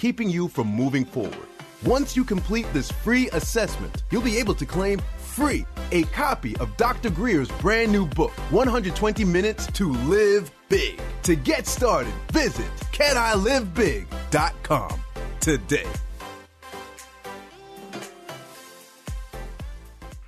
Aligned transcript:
keeping 0.00 0.30
you 0.30 0.48
from 0.48 0.66
moving 0.66 1.04
forward. 1.04 1.46
Once 1.84 2.16
you 2.16 2.24
complete 2.24 2.66
this 2.72 2.90
free 2.90 3.28
assessment, 3.34 4.02
you'll 4.10 4.22
be 4.22 4.38
able 4.38 4.54
to 4.54 4.64
claim 4.64 4.98
free 5.18 5.66
a 5.92 6.04
copy 6.04 6.56
of 6.56 6.74
Dr. 6.78 7.10
Grier's 7.10 7.50
brand 7.60 7.92
new 7.92 8.06
book, 8.06 8.30
120 8.50 9.26
Minutes 9.26 9.66
to 9.72 9.92
Live 9.92 10.50
Big. 10.70 10.98
To 11.24 11.36
get 11.36 11.66
started, 11.66 12.14
visit 12.32 12.64
canilivebig.com 12.92 15.00
today. 15.40 15.86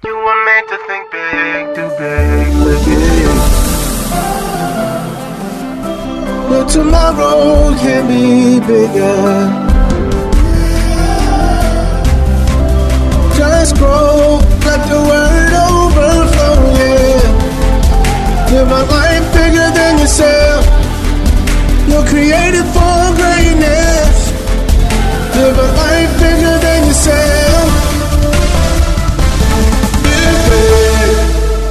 You 0.05 0.17
were 0.17 0.45
meant 0.45 0.69
to 0.69 0.77
think 0.87 1.11
big, 1.13 1.75
too 1.77 1.89
big, 1.99 2.53
big. 2.85 2.93
But 6.49 6.69
tomorrow 6.69 7.75
can 7.79 8.09
be 8.09 8.59
bigger. 8.67 9.72
Just 13.63 13.77
grow, 13.77 14.41
let 14.67 14.89
the 14.91 14.99
word 14.99 15.53
overflow. 15.55 16.67
Live 18.51 18.67
a 18.67 18.83
life 18.91 19.33
bigger 19.33 19.71
than 19.71 19.99
yourself. 20.01 20.67
You're 21.89 22.05
created 22.07 22.67
for 22.75 23.15
greatness. 23.15 24.33
Live 25.37 25.57
a 25.57 25.69
life 25.79 26.13
bigger 26.19 26.59
than 26.59 26.87
yourself. 26.89 27.71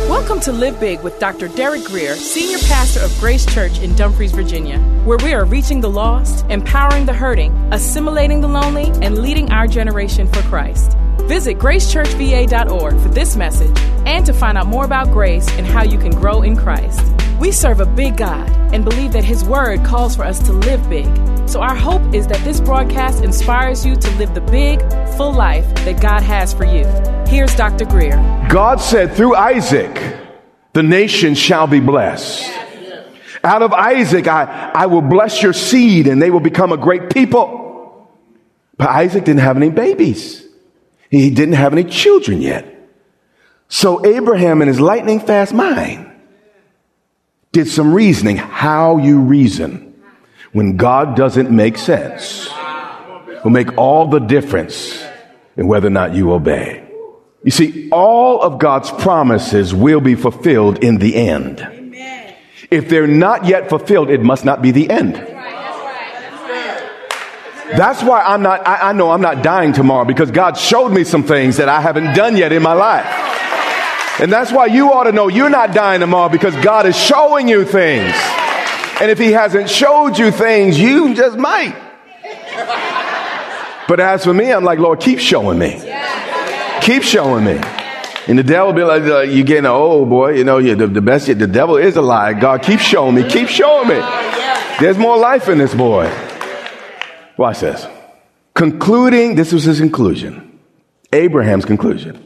Welcome 0.08 0.40
to 0.40 0.54
Live 0.54 0.80
Big 0.80 1.02
with 1.02 1.20
Dr. 1.20 1.50
Derek 1.50 1.84
Grier, 1.84 2.16
Senior 2.16 2.60
Pastor 2.70 3.02
of 3.02 3.14
Grace 3.20 3.46
Church 3.46 3.82
in 3.82 3.94
Dumfries, 3.98 4.32
Virginia, 4.32 4.80
where 5.04 5.18
we 5.18 5.34
are 5.34 5.44
reaching 5.44 5.82
the 5.82 5.90
lost, 5.90 6.46
empowering 6.48 7.06
the 7.06 7.12
hurting, 7.12 7.52
assimilating 7.74 8.40
the 8.40 8.48
lonely, 8.48 8.86
and 9.06 9.18
leading 9.18 9.52
our 9.52 9.68
generation 9.68 10.26
for 10.32 10.42
Christ. 10.44 10.96
Visit 11.28 11.58
gracechurchva.org 11.58 13.00
for 13.00 13.10
this 13.10 13.36
message 13.36 13.78
and 14.06 14.26
to 14.26 14.34
find 14.34 14.58
out 14.58 14.68
more 14.68 14.86
about 14.86 15.12
grace 15.12 15.50
and 15.52 15.66
how 15.66 15.84
you 15.84 15.98
can 15.98 16.12
grow 16.12 16.42
in 16.42 16.56
Christ. 16.56 17.02
We 17.40 17.52
serve 17.52 17.80
a 17.80 17.86
big 17.86 18.18
God 18.18 18.50
and 18.74 18.84
believe 18.84 19.14
that 19.14 19.24
His 19.24 19.44
Word 19.44 19.84
calls 19.84 20.16
for 20.16 20.24
us 20.24 20.40
to 20.44 20.54
live 20.54 20.88
big. 20.90 21.08
So, 21.50 21.60
our 21.62 21.76
hope 21.76 22.14
is 22.14 22.28
that 22.28 22.44
this 22.44 22.62
broadcast 22.62 23.24
inspires 23.24 23.86
you 23.86 23.96
to 23.96 24.12
live 24.18 24.34
the 24.36 24.42
big, 24.42 24.80
full 25.18 25.34
life 25.34 25.66
that 25.86 26.02
God 26.02 26.22
has 26.22 26.54
for 26.54 26.66
you. 26.66 26.86
Here's 27.28 27.56
Dr. 27.56 27.86
Grier. 27.86 28.18
God 28.50 28.80
said 28.80 29.14
through 29.14 29.36
Isaac, 29.36 29.96
the 30.74 30.84
nation 30.84 31.36
shall 31.36 31.68
be 31.68 31.80
blessed. 31.80 32.50
Out 33.44 33.64
of 33.64 33.74
Isaac, 33.74 34.28
I, 34.28 34.72
I 34.74 34.86
will 34.86 35.02
bless 35.02 35.42
your 35.42 35.54
seed 35.54 36.08
and 36.08 36.22
they 36.22 36.30
will 36.30 36.40
become 36.40 36.72
a 36.72 36.78
great 36.78 37.10
people. 37.10 38.12
But 38.78 38.90
Isaac 38.90 39.26
didn't 39.26 39.42
have 39.42 39.58
any 39.58 39.70
babies. 39.70 40.46
He 41.12 41.30
didn't 41.30 41.56
have 41.56 41.74
any 41.74 41.84
children 41.84 42.42
yet. 42.42 42.66
So 43.68 44.04
Abraham 44.06 44.62
in 44.62 44.70
his 44.70 44.80
lightning 44.80 45.20
fast 45.20 45.54
mind 45.54 46.10
did 47.52 47.68
some 47.68 47.94
reasoning. 47.94 48.38
How 48.38 48.98
you 48.98 49.20
reason 49.20 50.02
when 50.54 50.78
God 50.78 51.16
doesn't 51.18 51.52
make 51.52 51.78
sense 51.78 52.50
will 53.44 53.52
make 53.52 53.78
all 53.78 54.08
the 54.08 54.20
difference 54.20 55.04
in 55.58 55.68
whether 55.68 55.88
or 55.88 55.92
not 55.92 56.16
you 56.16 56.32
obey. 56.32 56.88
You 57.44 57.52
see, 57.52 57.90
all 57.92 58.42
of 58.42 58.60
God's 58.60 58.90
promises 58.92 59.74
will 59.74 60.00
be 60.00 60.16
fulfilled 60.16 60.84
in 60.84 60.98
the 60.98 61.16
end. 61.16 61.60
If 62.70 62.88
they're 62.88 63.08
not 63.08 63.46
yet 63.46 63.68
fulfilled, 63.68 64.10
it 64.10 64.22
must 64.22 64.46
not 64.46 64.62
be 64.62 64.72
the 64.72 64.90
end. 64.90 65.16
That's 67.78 68.04
why 68.04 68.22
I'm 68.22 68.42
not, 68.42 68.68
I, 68.68 68.90
I, 68.90 68.94
know 68.94 69.12
I'm 69.12 69.22
not 69.22 69.44
dying 69.44 69.74
tomorrow 69.74 70.06
because 70.06 70.32
God 70.32 70.58
showed 70.58 70.90
me 70.90 71.04
some 71.04 71.24
things 71.24 71.58
that 71.58 71.70
I 71.70 71.82
haven't 71.82 72.14
done 72.16 72.36
yet 72.36 72.52
in 72.52 72.62
my 72.62 72.74
life. 72.74 73.06
And 74.20 74.32
that's 74.32 74.52
why 74.52 74.66
you 74.68 74.92
ought 74.92 75.06
to 75.06 75.12
know 75.12 75.30
you're 75.30 75.50
not 75.50 75.74
dying 75.74 76.02
tomorrow 76.02 76.30
because 76.30 76.56
God 76.58 76.86
is 76.86 76.98
showing 76.98 77.48
you 77.48 77.66
things. 77.66 78.14
And 79.00 79.10
if 79.10 79.18
He 79.18 79.32
hasn't 79.32 79.70
showed 79.70 80.18
you 80.18 80.32
things, 80.32 80.80
you 80.80 81.16
just 81.16 81.38
might. 81.38 81.76
But 83.88 84.00
as 84.00 84.24
for 84.24 84.34
me, 84.34 84.52
I'm 84.52 84.64
like, 84.64 84.80
Lord, 84.80 85.00
keep 85.00 85.20
showing 85.20 85.58
me. 85.58 85.82
Keep 86.82 87.04
showing 87.04 87.46
me. 87.46 87.60
And 88.28 88.38
the 88.38 88.44
devil 88.44 88.74
be 88.74 88.84
like, 88.84 89.04
uh, 89.04 89.22
you're 89.22 89.46
getting 89.46 89.66
old, 89.66 90.10
boy. 90.10 90.36
You 90.36 90.44
know, 90.44 90.60
you 90.60 90.76
the, 90.76 90.88
the 90.88 91.02
best, 91.02 91.26
the 91.26 91.48
devil 91.48 91.78
is 91.78 91.96
a 91.96 92.02
lie. 92.02 92.34
God, 92.34 92.62
keep 92.62 92.80
showing 92.80 93.16
me. 93.16 93.28
Keep 93.28 93.50
showing 93.50 93.88
me. 93.88 93.96
There's 94.80 94.98
more 94.98 95.18
life 95.18 95.50
in 95.50 95.58
this 95.58 95.74
boy. 95.74 96.06
Watch 97.42 97.62
this. 97.62 97.88
Concluding, 98.54 99.34
this 99.34 99.52
was 99.52 99.64
his 99.64 99.80
conclusion. 99.80 100.60
Abraham's 101.12 101.66
conclusion. 101.66 102.24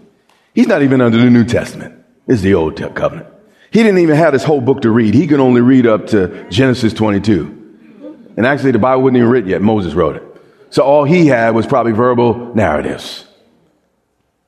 He's 0.54 0.68
not 0.68 0.82
even 0.82 1.00
under 1.00 1.18
the 1.18 1.30
New 1.30 1.46
Testament. 1.46 2.04
It's 2.28 2.42
the 2.42 2.54
Old 2.54 2.76
Covenant. 2.96 3.28
He 3.72 3.82
didn't 3.82 4.00
even 4.00 4.18
have 4.18 4.34
this 4.34 4.44
whole 4.44 4.60
book 4.60 4.82
to 4.82 4.92
read. 4.92 5.14
He 5.14 5.26
could 5.26 5.40
only 5.40 5.62
read 5.62 5.88
up 5.88 6.08
to 6.08 6.50
Genesis 6.50 6.92
22. 6.92 8.34
And 8.36 8.46
actually, 8.46 8.72
the 8.72 8.80
Bible 8.80 9.04
wasn't 9.04 9.20
even 9.20 9.30
written 9.30 9.50
yet. 9.50 9.62
Moses 9.62 9.94
wrote 9.94 10.18
it. 10.18 10.24
So 10.70 10.84
all 10.84 11.06
he 11.06 11.28
had 11.28 11.56
was 11.56 11.66
probably 11.66 11.94
verbal 11.94 12.54
narratives. 12.54 13.24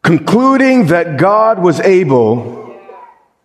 Concluding 0.03 0.87
that 0.87 1.17
God 1.17 1.59
was 1.59 1.79
able 1.79 2.77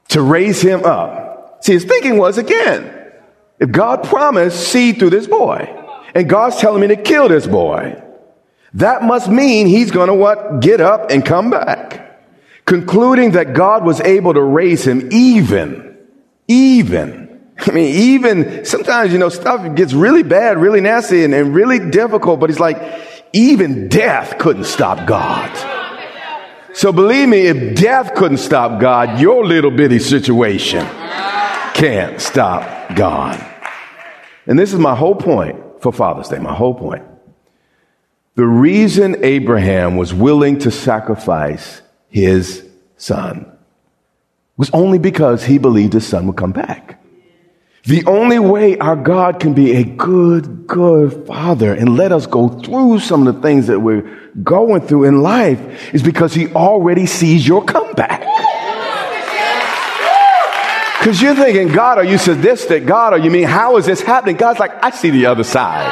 to 0.09 0.23
raise 0.23 0.61
him 0.61 0.85
up. 0.85 1.63
See, 1.63 1.75
his 1.75 1.85
thinking 1.85 2.19
was 2.19 2.37
again, 2.37 3.13
if 3.61 3.71
God 3.71 4.03
promised 4.03 4.59
seed 4.73 4.99
through 4.99 5.11
this 5.11 5.29
boy, 5.29 5.79
and 6.15 6.29
God's 6.29 6.57
telling 6.57 6.81
me 6.81 6.89
to 6.89 6.97
kill 6.97 7.29
this 7.29 7.47
boy, 7.47 8.01
that 8.75 9.03
must 9.03 9.29
mean 9.29 9.67
he's 9.67 9.91
going 9.91 10.09
to 10.09 10.15
what? 10.15 10.61
Get 10.61 10.81
up 10.81 11.11
and 11.11 11.25
come 11.25 11.51
back. 11.51 12.21
Concluding 12.65 13.33
that 13.33 13.55
God 13.55 13.85
was 13.85 14.01
able 14.01 14.35
to 14.35 14.43
raise 14.43 14.87
him 14.87 15.09
even, 15.13 15.97
even. 16.49 17.53
I 17.59 17.71
mean, 17.71 17.95
even 17.95 18.65
sometimes, 18.65 19.13
you 19.13 19.19
know, 19.19 19.29
stuff 19.29 19.75
gets 19.75 19.93
really 19.93 20.23
bad, 20.23 20.59
really 20.59 20.81
nasty 20.81 21.25
and, 21.25 21.35
and 21.35 21.55
really 21.55 21.79
difficult, 21.91 22.41
but 22.41 22.51
he's 22.51 22.61
like, 22.61 22.81
even 23.33 23.89
death 23.89 24.39
couldn't 24.39 24.65
stop 24.65 25.07
God. 25.07 25.51
So 26.75 26.93
believe 26.93 27.29
me, 27.29 27.47
if 27.47 27.77
death 27.77 28.15
couldn't 28.15 28.39
stop 28.39 28.81
God, 28.81 29.21
your 29.21 29.45
little 29.45 29.71
bitty 29.71 29.99
situation 29.99 30.87
can't 31.75 32.21
stop 32.21 32.97
God. 32.97 33.45
And 34.47 34.59
this 34.59 34.73
is 34.73 34.79
my 34.79 34.95
whole 34.95 35.15
point 35.15 35.62
for 35.83 35.93
Father's 35.93 36.29
Day, 36.29 36.39
my 36.39 36.55
whole 36.55 36.75
point. 36.75 37.05
The 38.35 38.47
reason 38.47 39.23
Abraham 39.25 39.97
was 39.97 40.15
willing 40.15 40.59
to 40.61 40.71
sacrifice 40.71 41.83
his 42.09 42.67
son 42.97 43.51
was 44.57 44.71
only 44.73 44.99
because 44.99 45.45
he 45.45 45.59
believed 45.59 45.93
his 45.93 46.07
son 46.07 46.27
would 46.29 46.37
come 46.37 46.53
back. 46.53 47.03
The 47.85 48.05
only 48.07 48.39
way 48.39 48.79
our 48.79 48.95
God 48.95 49.41
can 49.41 49.55
be 49.55 49.73
a 49.73 49.83
good, 49.83 50.69
good 50.69 51.27
father 51.27 51.75
and 51.75 51.97
let 51.97 52.13
us 52.13 52.27
go 52.27 52.49
through 52.49 53.01
some 53.01 53.27
of 53.27 53.35
the 53.35 53.43
things 53.43 53.67
that 53.67 53.81
we're 53.81 54.03
going 54.45 54.83
through 54.83 55.05
in 55.05 55.21
life 55.21 55.93
is 55.93 56.03
because 56.03 56.33
he 56.33 56.47
already 56.55 57.07
sees 57.07 57.47
your 57.47 57.65
comeback. 57.65 58.23
Because 61.03 61.21
you're 61.21 61.35
thinking, 61.35 61.67
God, 61.67 61.99
are 61.99 62.05
you 62.05 62.17
sadistic? 62.17 62.87
God, 62.87 63.13
are 63.13 63.19
you 63.19 63.29
mean, 63.29 63.43
how 63.43 63.77
is 63.77 63.87
this 63.87 64.01
happening? 64.01 64.37
God's 64.37 64.61
like, 64.61 64.85
I 64.85 64.91
see 64.91 65.11
the 65.11 65.27
other 65.27 65.43
side. 65.43 65.91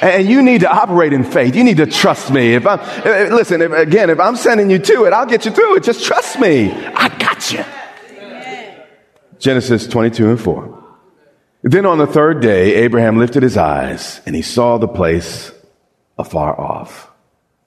And 0.00 0.28
you 0.28 0.40
need 0.40 0.60
to 0.60 0.70
operate 0.70 1.12
in 1.12 1.24
faith. 1.24 1.56
You 1.56 1.64
need 1.64 1.78
to 1.78 1.86
trust 1.86 2.30
me. 2.30 2.54
If 2.54 2.64
I'm, 2.64 2.78
eh, 2.78 3.02
eh, 3.04 3.34
listen, 3.34 3.60
if, 3.60 3.72
again, 3.72 4.08
if 4.08 4.20
I'm 4.20 4.36
sending 4.36 4.70
you 4.70 4.78
to 4.78 5.06
it, 5.06 5.12
I'll 5.12 5.26
get 5.26 5.44
you 5.44 5.50
through 5.50 5.78
it. 5.78 5.82
Just 5.82 6.04
trust 6.04 6.38
me. 6.38 6.70
I 6.70 7.08
got 7.18 7.52
you. 7.52 7.64
Genesis 9.40 9.88
22 9.88 10.30
and 10.30 10.40
4. 10.40 10.84
Then 11.64 11.86
on 11.86 11.98
the 11.98 12.06
third 12.06 12.40
day, 12.40 12.76
Abraham 12.84 13.18
lifted 13.18 13.42
his 13.42 13.56
eyes 13.56 14.20
and 14.26 14.36
he 14.36 14.42
saw 14.42 14.78
the 14.78 14.86
place 14.86 15.50
afar 16.16 16.56
off. 16.56 17.10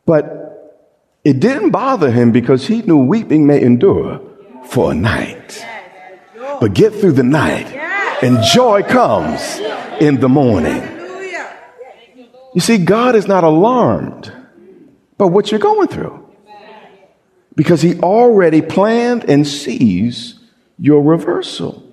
But 0.06 0.80
it 1.26 1.42
didn't 1.42 1.72
bother 1.72 2.10
him 2.10 2.32
because 2.32 2.68
he 2.68 2.84
knew 2.84 3.00
weeping 3.00 3.46
may 3.46 3.62
endure 3.62 4.22
for 4.68 4.92
a 4.92 4.96
night. 4.96 5.66
But 6.60 6.74
get 6.74 6.94
through 6.94 7.14
the 7.14 7.24
night 7.24 7.68
and 8.22 8.44
joy 8.44 8.84
comes 8.84 9.60
in 10.00 10.20
the 10.20 10.30
morning. 10.30 10.82
You 12.54 12.62
see, 12.62 12.78
God 12.78 13.16
is 13.16 13.28
not 13.28 13.44
alarmed 13.44 14.32
by 15.18 15.26
what 15.26 15.52
you're 15.52 15.60
going 15.60 15.88
through 15.88 16.26
because 17.56 17.82
he 17.82 18.00
already 18.00 18.62
planned 18.62 19.26
and 19.30 19.48
sees 19.48 20.40
your 20.78 21.02
reversal. 21.02 21.84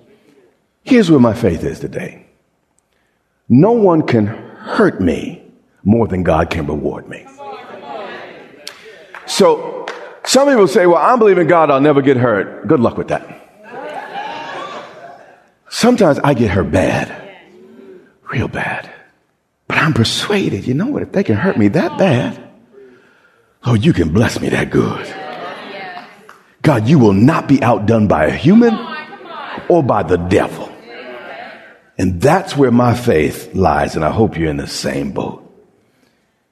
Here's 0.83 1.09
where 1.09 1.19
my 1.19 1.33
faith 1.33 1.63
is 1.63 1.79
today. 1.79 2.25
No 3.49 3.71
one 3.71 4.03
can 4.03 4.27
hurt 4.27 5.01
me 5.01 5.43
more 5.83 6.07
than 6.07 6.23
God 6.23 6.49
can 6.49 6.65
reward 6.65 7.07
me. 7.07 7.25
So 9.25 9.82
some 10.25 10.47
people 10.47 10.67
say, 10.67 10.85
well, 10.85 10.97
I'm 10.97 11.19
believing 11.19 11.47
God, 11.47 11.69
I'll 11.69 11.81
never 11.81 12.01
get 12.01 12.17
hurt. 12.17 12.67
Good 12.67 12.79
luck 12.79 12.97
with 12.97 13.09
that. 13.09 13.41
Sometimes 15.69 16.19
I 16.19 16.33
get 16.33 16.51
hurt 16.51 16.71
bad, 16.71 17.35
real 18.31 18.47
bad. 18.47 18.89
But 19.67 19.79
I'm 19.79 19.93
persuaded, 19.93 20.67
you 20.67 20.75
know 20.75 20.87
what, 20.87 21.01
if 21.01 21.11
they 21.11 21.23
can 21.23 21.35
hurt 21.35 21.57
me 21.57 21.67
that 21.69 21.97
bad, 21.97 22.39
oh, 23.63 23.73
you 23.73 23.91
can 23.91 24.13
bless 24.13 24.39
me 24.39 24.49
that 24.49 24.69
good. 24.69 25.13
God, 26.61 26.87
you 26.87 26.99
will 26.99 27.13
not 27.13 27.47
be 27.47 27.61
outdone 27.61 28.07
by 28.07 28.25
a 28.25 28.31
human 28.31 28.77
or 29.67 29.83
by 29.83 30.03
the 30.03 30.17
devil. 30.17 30.71
And 31.97 32.21
that's 32.21 32.55
where 32.55 32.71
my 32.71 32.95
faith 32.95 33.53
lies, 33.53 33.95
and 33.95 34.05
I 34.05 34.11
hope 34.11 34.37
you're 34.37 34.49
in 34.49 34.57
the 34.57 34.67
same 34.67 35.11
boat. 35.11 35.41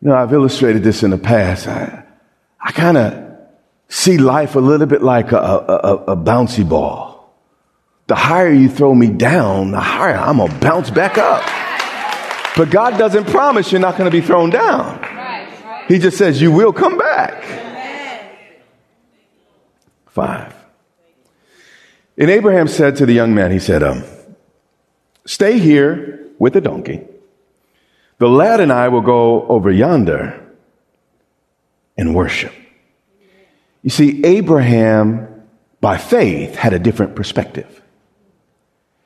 You 0.02 0.10
know, 0.10 0.16
I've 0.16 0.34
illustrated 0.34 0.84
this 0.84 1.04
in 1.04 1.12
the 1.12 1.18
past. 1.18 1.68
I, 1.68 2.04
I 2.60 2.72
kind 2.72 2.98
of 2.98 3.31
see 3.92 4.18
life 4.18 4.56
a 4.56 4.60
little 4.60 4.88
bit 4.88 5.04
like 5.04 5.34
a, 5.34 5.38
a, 5.38 5.94
a, 6.14 6.18
bouncy 6.18 6.68
ball. 6.68 7.36
The 8.08 8.16
higher 8.16 8.52
you 8.52 8.70
throw 8.70 8.96
me 8.96 9.08
down, 9.08 9.72
the 9.72 9.82
higher 9.82 10.16
I'm 10.16 10.38
going 10.38 10.50
to 10.50 10.60
bounce 10.60 10.90
back 10.90 11.18
up. 11.18 11.44
But 12.56 12.72
God 12.72 12.98
doesn't 12.98 13.28
promise 13.28 13.72
you're 13.72 13.82
not 13.82 13.98
going 13.98 14.10
to 14.10 14.18
be 14.18 14.26
thrown 14.26 14.50
down. 14.50 15.06
He 15.90 16.00
just 16.00 16.18
says 16.18 16.42
you 16.42 16.54
will 16.54 16.72
come 16.72 16.98
back. 16.98 17.44
Five. 20.08 20.56
And 22.18 22.30
Abraham 22.30 22.70
said 22.70 22.96
to 22.98 23.06
the 23.06 23.14
young 23.14 23.36
man, 23.36 23.52
he 23.52 23.60
said, 23.60 23.84
um, 23.84 24.04
Stay 25.26 25.60
here 25.60 26.28
with 26.40 26.54
the 26.54 26.62
donkey. 26.62 27.06
The 28.20 28.30
lad 28.30 28.62
and 28.62 28.72
I 28.72 28.88
will 28.88 29.02
go 29.02 29.48
over 29.48 29.70
yonder 29.70 30.42
and 31.98 32.16
worship. 32.16 32.54
You 33.84 33.90
see, 33.90 34.24
Abraham, 34.24 35.44
by 35.80 35.98
faith, 35.98 36.56
had 36.56 36.74
a 36.74 36.80
different 36.80 37.16
perspective. 37.16 37.82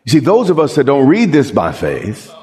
You 0.03 0.11
see, 0.11 0.19
those 0.19 0.49
of 0.49 0.59
us 0.59 0.75
that 0.75 0.83
don't 0.83 1.07
read 1.07 1.31
this 1.31 1.51
by 1.51 1.71
faith, 1.71 2.33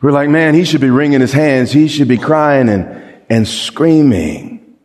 we're 0.00 0.12
like, 0.12 0.28
man, 0.28 0.54
he 0.54 0.64
should 0.64 0.82
be 0.82 0.90
wringing 0.90 1.20
his 1.20 1.32
hands. 1.32 1.72
He 1.72 1.88
should 1.88 2.08
be 2.08 2.18
crying 2.18 2.68
and, 2.68 3.22
and 3.30 3.48
screaming. 3.48 4.76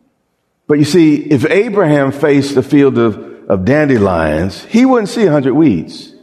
But 0.66 0.78
you 0.78 0.84
see, 0.84 1.16
if 1.16 1.44
Abraham 1.44 2.10
faced 2.10 2.56
a 2.56 2.62
field 2.62 2.96
of, 2.96 3.50
of 3.50 3.64
dandelions, 3.64 4.64
he 4.64 4.86
wouldn't 4.86 5.10
see 5.10 5.26
a 5.26 5.30
hundred 5.30 5.54
weeds. 5.54 6.14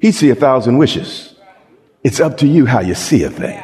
He'd 0.00 0.12
see 0.12 0.30
a 0.30 0.34
thousand 0.34 0.78
wishes. 0.78 1.34
It's 2.02 2.18
up 2.20 2.38
to 2.38 2.46
you 2.46 2.64
how 2.64 2.80
you 2.80 2.94
see 2.94 3.24
a 3.24 3.30
thing. 3.30 3.62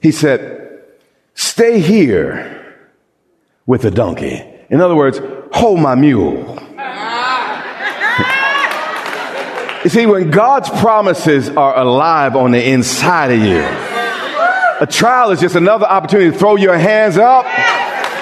He 0.00 0.10
said, 0.10 0.82
stay 1.34 1.80
here 1.80 2.88
with 3.66 3.82
the 3.82 3.90
donkey. 3.90 4.53
In 4.70 4.80
other 4.80 4.96
words, 4.96 5.20
hold 5.52 5.80
my 5.80 5.94
mule. 5.94 6.58
you 9.84 9.90
see, 9.90 10.06
when 10.06 10.30
God's 10.30 10.70
promises 10.70 11.50
are 11.50 11.78
alive 11.78 12.36
on 12.36 12.50
the 12.50 12.70
inside 12.70 13.30
of 13.30 13.40
you, 13.40 13.62
a 14.80 14.86
trial 14.86 15.30
is 15.30 15.40
just 15.40 15.54
another 15.54 15.86
opportunity 15.86 16.30
to 16.30 16.38
throw 16.38 16.56
your 16.56 16.76
hands 16.76 17.16
up 17.16 17.46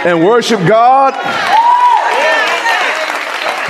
and 0.04 0.24
worship 0.24 0.60
God. 0.66 1.14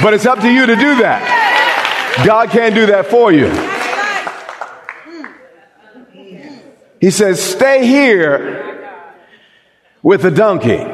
But 0.02 0.14
it's 0.14 0.26
up 0.26 0.40
to 0.40 0.50
you 0.50 0.66
to 0.66 0.74
do 0.74 0.96
that. 0.96 2.22
God 2.26 2.50
can't 2.50 2.74
do 2.74 2.86
that 2.86 3.06
for 3.06 3.32
you. 3.32 3.48
He 7.00 7.10
says, 7.10 7.42
Stay 7.42 7.86
here 7.86 8.90
with 10.02 10.22
the 10.22 10.30
donkey, 10.30 10.84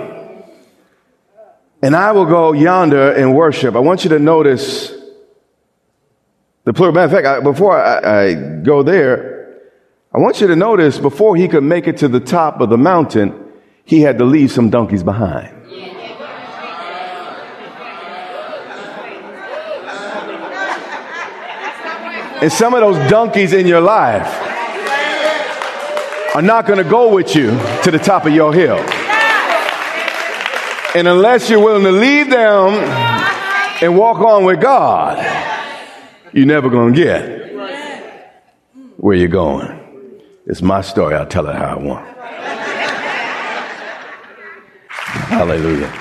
and 1.82 1.94
I 1.94 2.12
will 2.12 2.26
go 2.26 2.52
yonder 2.52 3.12
and 3.12 3.34
worship. 3.34 3.75
I 3.76 3.78
want 3.78 4.04
you 4.04 4.10
to 4.10 4.19
notice 4.19 4.92
the 6.64 6.72
plural. 6.72 6.94
Matter 6.94 7.04
of 7.04 7.10
fact, 7.12 7.26
I, 7.26 7.40
before 7.40 7.80
I, 7.80 8.28
I 8.28 8.34
go 8.62 8.82
there, 8.82 9.60
I 10.12 10.19
want 10.19 10.40
you 10.40 10.46
to 10.48 10.56
notice 10.56 10.98
before 10.98 11.36
he 11.36 11.48
could 11.48 11.62
make 11.62 11.86
it 11.86 11.98
to 11.98 12.08
the 12.08 12.20
top 12.20 12.60
of 12.60 12.70
the 12.70 12.78
mountain, 12.78 13.52
he 13.84 14.00
had 14.00 14.19
to 14.19 14.25
leave 14.25 14.50
some 14.50 14.70
donkeys 14.70 15.02
behind. 15.02 15.54
And 22.40 22.52
some 22.52 22.72
of 22.72 22.81
those 22.81 23.10
donkeys 23.10 23.52
in 23.52 23.66
your 23.66 23.81
life 23.81 24.26
are 26.36 26.42
not 26.42 26.66
going 26.66 26.78
to 26.78 26.88
go 26.88 27.12
with 27.12 27.34
you 27.34 27.50
to 27.82 27.90
the 27.90 27.98
top 27.98 28.26
of 28.26 28.32
your 28.32 28.54
hill. 28.54 28.78
And 30.94 31.06
unless 31.06 31.50
you're 31.50 31.62
willing 31.62 31.85
to 31.85 31.93
leave 31.93 32.31
them 32.31 32.75
and 33.82 33.96
walk 33.96 34.19
on 34.19 34.44
with 34.44 34.61
God, 34.61 35.19
you're 36.32 36.46
never 36.46 36.69
going 36.70 36.94
to 36.94 37.05
get 37.05 37.55
where 38.96 39.17
you're 39.17 39.29
going. 39.29 39.79
It's 40.46 40.62
my 40.62 40.81
story. 40.81 41.14
I'll 41.14 41.26
tell 41.26 41.46
it 41.49 41.55
how 41.55 41.67
I 41.67 41.77
want. 41.77 42.19
Hallelujah. 45.29 45.93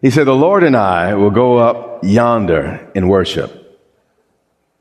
He 0.00 0.10
said, 0.10 0.24
The 0.24 0.34
Lord 0.34 0.64
and 0.64 0.76
I 0.76 1.14
will 1.14 1.30
go 1.30 1.58
up 1.58 2.00
yonder 2.02 2.90
in 2.94 3.08
worship. 3.08 3.80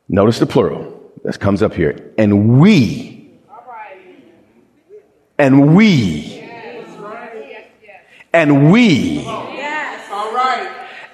Notice 0.10 0.39
the 0.39 0.48
plural. 0.48 1.12
This 1.24 1.38
comes 1.38 1.62
up 1.62 1.74
here. 1.74 2.12
And 2.18 2.60
we 2.60 3.12
and 5.42 5.75
we. 5.75 6.40
And 8.34 8.72
we. 8.72 9.26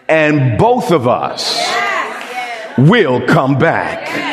And 0.08 0.58
both 0.58 0.92
of 0.92 1.08
us 1.08 1.58
will 2.78 3.26
come 3.26 3.58
back. 3.58 4.26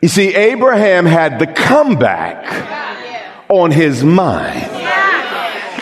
You 0.00 0.08
see, 0.08 0.34
Abraham 0.34 1.06
had 1.06 1.38
the 1.38 1.46
comeback 1.46 3.48
on 3.48 3.70
his 3.70 4.02
mind. 4.02 4.68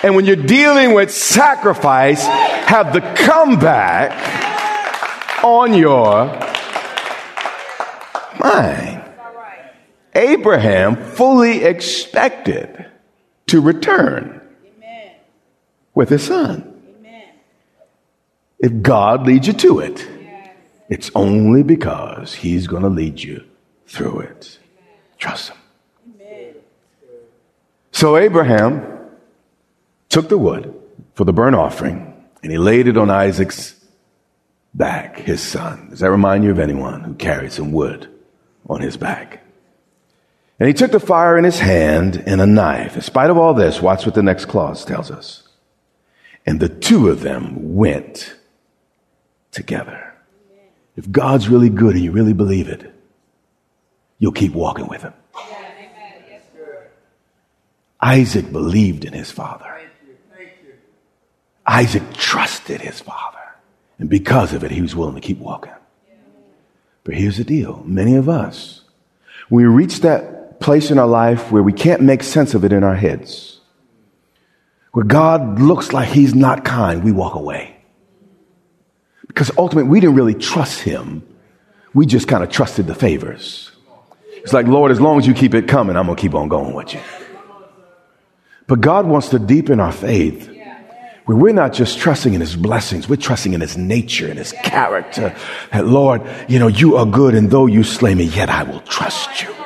And 0.03 0.17
when 0.17 0.25
you're 0.25 0.37
dealing 0.37 0.95
with 0.95 1.11
sacrifice, 1.11 2.25
have 2.25 2.93
the 2.93 3.01
comeback 3.01 4.13
on 5.45 5.75
your 5.75 6.27
mind. 8.39 9.03
Abraham 10.15 10.97
fully 10.97 11.65
expected 11.65 12.80
to 13.51 13.61
return 13.61 14.41
Amen. 14.77 15.13
with 15.95 16.09
his 16.09 16.25
son. 16.25 16.81
Amen. 17.01 17.29
If 18.61 18.81
God 18.81 19.27
leads 19.27 19.47
you 19.49 19.53
to 19.55 19.81
it, 19.81 20.09
yes. 20.23 20.57
it's 20.89 21.11
only 21.15 21.63
because 21.63 22.33
he's 22.35 22.67
going 22.67 22.85
to 22.85 22.89
lead 22.89 23.21
you 23.21 23.45
through 23.87 24.21
it. 24.21 24.59
Amen. 24.79 24.95
Trust 25.19 25.49
him. 25.51 25.57
So 27.93 28.17
Abraham 28.17 28.87
took 30.09 30.29
the 30.29 30.39
wood 30.39 30.75
for 31.15 31.25
the 31.25 31.33
burnt 31.33 31.57
offering 31.57 32.15
and 32.43 32.53
he 32.53 32.57
laid 32.57 32.87
it 32.87 32.97
on 32.97 33.11
Isaac's 33.11 33.75
back, 34.73 35.19
his 35.19 35.43
son. 35.43 35.91
Does 35.91 35.99
that 36.01 36.11
remind 36.11 36.45
you 36.45 36.51
of 36.51 36.59
anyone 36.59 37.03
who 37.03 37.15
carried 37.15 37.53
some 37.53 37.73
wood 37.73 38.09
on 38.69 38.81
his 38.81 38.97
back? 38.97 39.45
And 40.61 40.69
he 40.69 40.75
took 40.75 40.93
the 40.93 41.01
fire 41.01 41.39
in 41.39 41.45
his 41.45 41.59
hand 41.59 42.23
and 42.27 42.39
a 42.39 42.47
knife. 42.47 42.95
In 42.95 43.01
spite 43.01 43.31
of 43.31 43.39
all 43.39 43.55
this, 43.55 43.81
watch 43.81 44.05
what 44.05 44.15
the 44.15 44.23
next 44.23 44.45
clause 44.45 44.85
tells 44.85 45.11
us. 45.11 45.49
And 46.45 46.61
the 46.61 46.69
two 46.69 47.09
of 47.09 47.23
them 47.23 47.75
went 47.75 48.37
together. 49.53 50.15
If 50.97 51.11
God's 51.11 51.49
really 51.49 51.71
good 51.71 51.95
and 51.95 52.05
you 52.05 52.13
really 52.13 52.35
believe 52.35 52.69
it, 52.69 52.95
you'll 54.19 54.33
keep 54.33 54.53
walking 54.53 54.87
with 54.87 55.01
him. 55.01 55.15
Isaac 58.03 58.53
believed 58.53 59.07
in 59.07 59.15
his 59.15 59.31
father. 59.31 59.81
Isaac 61.67 62.03
trusted 62.13 62.83
his 62.83 63.01
father. 63.01 63.39
And 63.99 64.11
because 64.11 64.53
of 64.53 64.63
it, 64.63 64.71
he 64.71 64.83
was 64.83 64.95
willing 64.95 65.15
to 65.15 65.21
keep 65.23 65.39
walking. 65.39 65.73
But 67.05 67.15
here's 67.15 67.39
the 67.39 67.45
deal 67.45 67.83
many 67.87 68.17
of 68.17 68.29
us, 68.29 68.83
we 69.49 69.65
reach 69.65 70.01
that 70.01 70.40
place 70.61 70.91
in 70.91 70.99
our 70.99 71.07
life 71.07 71.51
where 71.51 71.63
we 71.63 71.73
can't 71.73 72.03
make 72.03 72.23
sense 72.23 72.55
of 72.55 72.65
it 72.65 72.73
in 72.73 72.85
our 72.85 72.95
heads, 72.95 73.61
where 74.93 75.05
God 75.05 75.59
looks 75.59 75.93
like 75.93 76.09
he's 76.09 76.35
not 76.35 76.65
kind, 76.65 77.03
we 77.03 77.13
walk 77.13 77.35
away. 77.35 77.77
Because 79.27 79.51
ultimately, 79.57 79.91
we 79.91 80.01
didn't 80.01 80.17
really 80.17 80.35
trust 80.35 80.81
him. 80.81 81.27
We 81.95 82.05
just 82.07 82.29
kind 82.29 82.45
of 82.45 82.51
trusted 82.51 82.87
the 82.87 82.95
favors. 82.95 83.71
It's 84.43 84.53
like, 84.53 84.67
Lord, 84.67 84.91
as 84.91 85.01
long 85.01 85.19
as 85.19 85.27
you 85.27 85.35
keep 85.35 85.55
it 85.55 85.69
coming, 85.69 85.97
I'm 85.97 86.07
going 86.07 86.17
to 86.17 86.21
keep 86.21 86.35
on 86.35 86.49
going 86.49 86.75
with 86.75 86.95
you. 86.95 87.01
But 88.67 88.81
God 88.81 89.07
wants 89.07 89.31
to 89.31 89.39
deepen 89.39 89.81
our 89.81 89.93
faith 89.93 90.49
where 91.27 91.37
we're 91.37 91.53
not 91.53 91.73
just 91.73 91.99
trusting 91.99 92.35
in 92.35 92.41
his 92.41 92.57
blessings, 92.57 93.09
we're 93.09 93.17
trusting 93.17 93.53
in 93.53 93.61
his 93.61 93.77
nature 93.77 94.29
and 94.29 94.39
his 94.39 94.53
character. 94.65 95.35
That 95.73 95.87
Lord, 95.87 96.23
you 96.49 96.59
know, 96.59 96.69
you 96.69 96.97
are 96.97 97.07
good 97.07 97.35
and 97.35 97.51
though 97.51 97.67
you 97.67 97.85
slay 97.85 98.15
me, 98.15 98.25
yet 98.25 98.49
I 98.49 98.65
will 98.65 98.81
trust 98.81 99.43
you. 99.43 99.60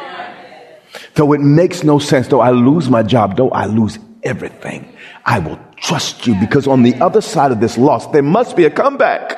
Though 1.15 1.33
it 1.33 1.41
makes 1.41 1.85
no 1.85 1.99
sense, 1.99 2.29
though 2.29 2.41
I 2.41 2.51
lose 2.51 2.91
my 2.91 3.03
job, 3.03 3.37
though 3.37 3.51
I 3.51 3.67
lose 3.67 3.99
everything, 4.23 4.93
I 5.25 5.39
will 5.39 5.59
trust 5.77 6.27
you 6.27 6.35
because 6.41 6.67
on 6.67 6.83
the 6.83 6.95
other 6.97 7.21
side 7.21 7.53
of 7.53 7.61
this 7.61 7.79
loss, 7.79 8.07
there 8.09 8.23
must 8.23 8.57
be 8.57 8.65
a 8.65 8.71
comeback 8.71 9.37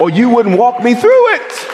or 0.00 0.10
you 0.10 0.28
wouldn't 0.30 0.58
walk 0.58 0.82
me 0.82 0.94
through 0.94 1.34
it. 1.34 1.66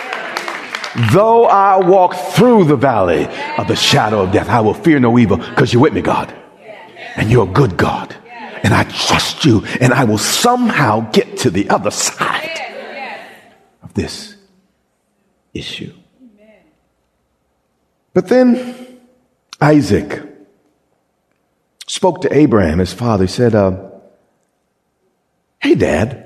Though 1.13 1.45
I 1.45 1.77
walk 1.77 2.15
through 2.15 2.65
the 2.65 2.77
valley 2.77 3.27
of 3.59 3.69
the 3.69 3.77
shadow 3.77 4.23
of 4.23 4.33
death, 4.33 4.49
I 4.49 4.61
will 4.61 4.75
fear 4.75 4.99
no 4.99 5.19
evil 5.19 5.37
because 5.37 5.73
you're 5.73 5.83
with 5.83 5.93
me, 5.93 6.01
God. 6.01 6.35
And 7.17 7.31
you're 7.31 7.49
a 7.49 7.53
good 7.53 7.77
God. 7.77 8.15
And 8.63 8.73
I 8.75 8.85
trust 8.85 9.45
you, 9.45 9.65
and 9.81 9.93
I 9.93 10.05
will 10.05 10.19
somehow 10.19 11.09
get 11.13 11.39
to 11.39 11.51
the 11.51 11.69
other 11.71 11.91
side 11.91 12.61
of 13.83 13.95
this 13.95 14.37
issue. 15.55 15.93
But 18.13 18.29
then 18.29 18.96
Isaac 19.61 20.23
spoke 21.87 22.23
to 22.23 22.37
Abraham, 22.37 22.79
his 22.79 22.93
father. 22.93 23.25
He 23.25 23.29
said, 23.29 23.55
uh, 23.55 23.91
Hey, 25.59 25.75
Dad. 25.75 26.23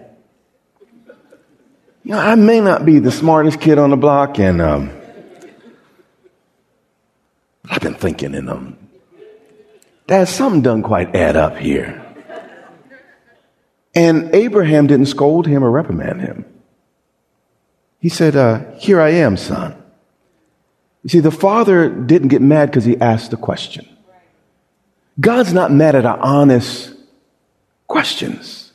You 2.02 2.12
know, 2.12 2.18
I 2.18 2.34
may 2.34 2.60
not 2.60 2.84
be 2.84 2.98
the 2.98 3.12
smartest 3.12 3.60
kid 3.60 3.78
on 3.78 3.90
the 3.90 3.96
block, 3.96 4.38
and 4.38 4.60
um, 4.60 4.90
I've 7.68 7.82
been 7.82 7.94
thinking, 7.94 8.34
and 8.34 8.50
um, 8.50 8.78
Dad, 10.06 10.28
something 10.28 10.62
doesn't 10.62 10.82
quite 10.82 11.14
add 11.14 11.36
up 11.36 11.56
here. 11.56 12.04
And 13.94 14.34
Abraham 14.34 14.86
didn't 14.86 15.06
scold 15.06 15.46
him 15.46 15.62
or 15.62 15.70
reprimand 15.70 16.20
him. 16.20 16.44
He 18.00 18.08
said, 18.08 18.34
uh, 18.34 18.72
Here 18.78 19.00
I 19.00 19.10
am, 19.10 19.36
son. 19.36 19.79
You 21.02 21.10
see, 21.10 21.20
the 21.20 21.30
father 21.30 21.88
didn't 21.88 22.28
get 22.28 22.42
mad 22.42 22.66
because 22.66 22.84
he 22.84 23.00
asked 23.00 23.32
a 23.32 23.36
question. 23.36 23.88
God's 25.18 25.52
not 25.52 25.72
mad 25.72 25.94
at 25.94 26.06
our 26.06 26.18
honest 26.18 26.94
questions. 27.86 28.72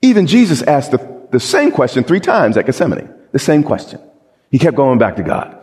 Even 0.00 0.26
Jesus 0.26 0.62
asked 0.62 0.90
the, 0.90 1.26
the 1.30 1.40
same 1.40 1.70
question 1.70 2.04
three 2.04 2.20
times 2.20 2.56
at 2.56 2.66
Gethsemane. 2.66 3.08
The 3.32 3.38
same 3.38 3.62
question. 3.62 4.00
He 4.50 4.58
kept 4.58 4.76
going 4.76 4.98
back 4.98 5.16
to 5.16 5.22
God. 5.22 5.58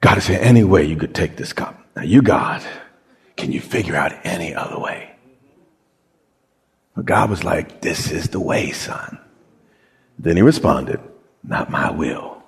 God 0.00 0.18
is 0.18 0.28
there 0.28 0.40
any 0.40 0.64
way 0.64 0.84
you 0.84 0.96
could 0.96 1.14
take 1.14 1.36
this 1.36 1.52
cup? 1.52 1.74
Now, 1.96 2.02
you, 2.02 2.22
God, 2.22 2.62
can 3.36 3.52
you 3.52 3.60
figure 3.60 3.96
out 3.96 4.12
any 4.24 4.54
other 4.54 4.78
way? 4.78 5.10
But 6.94 7.04
God 7.04 7.30
was 7.30 7.44
like, 7.44 7.80
This 7.80 8.10
is 8.10 8.28
the 8.28 8.40
way, 8.40 8.72
son. 8.72 9.18
Then 10.18 10.36
he 10.36 10.42
responded, 10.42 11.00
Not 11.42 11.70
my 11.70 11.90
will. 11.90 12.42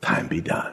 Time 0.00 0.26
be 0.26 0.40
done. 0.40 0.72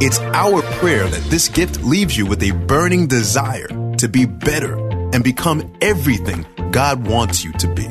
It's 0.00 0.18
our 0.20 0.62
prayer 0.78 1.06
that 1.06 1.30
this 1.30 1.48
gift 1.48 1.82
leaves 1.82 2.16
you 2.16 2.26
with 2.26 2.42
a 2.42 2.52
burning 2.52 3.06
desire 3.06 3.68
to 3.98 4.08
be 4.08 4.26
better 4.26 4.76
and 5.12 5.24
become 5.24 5.72
everything 5.80 6.46
God 6.70 7.06
wants 7.06 7.44
you 7.44 7.52
to 7.54 7.74
be. 7.74 7.86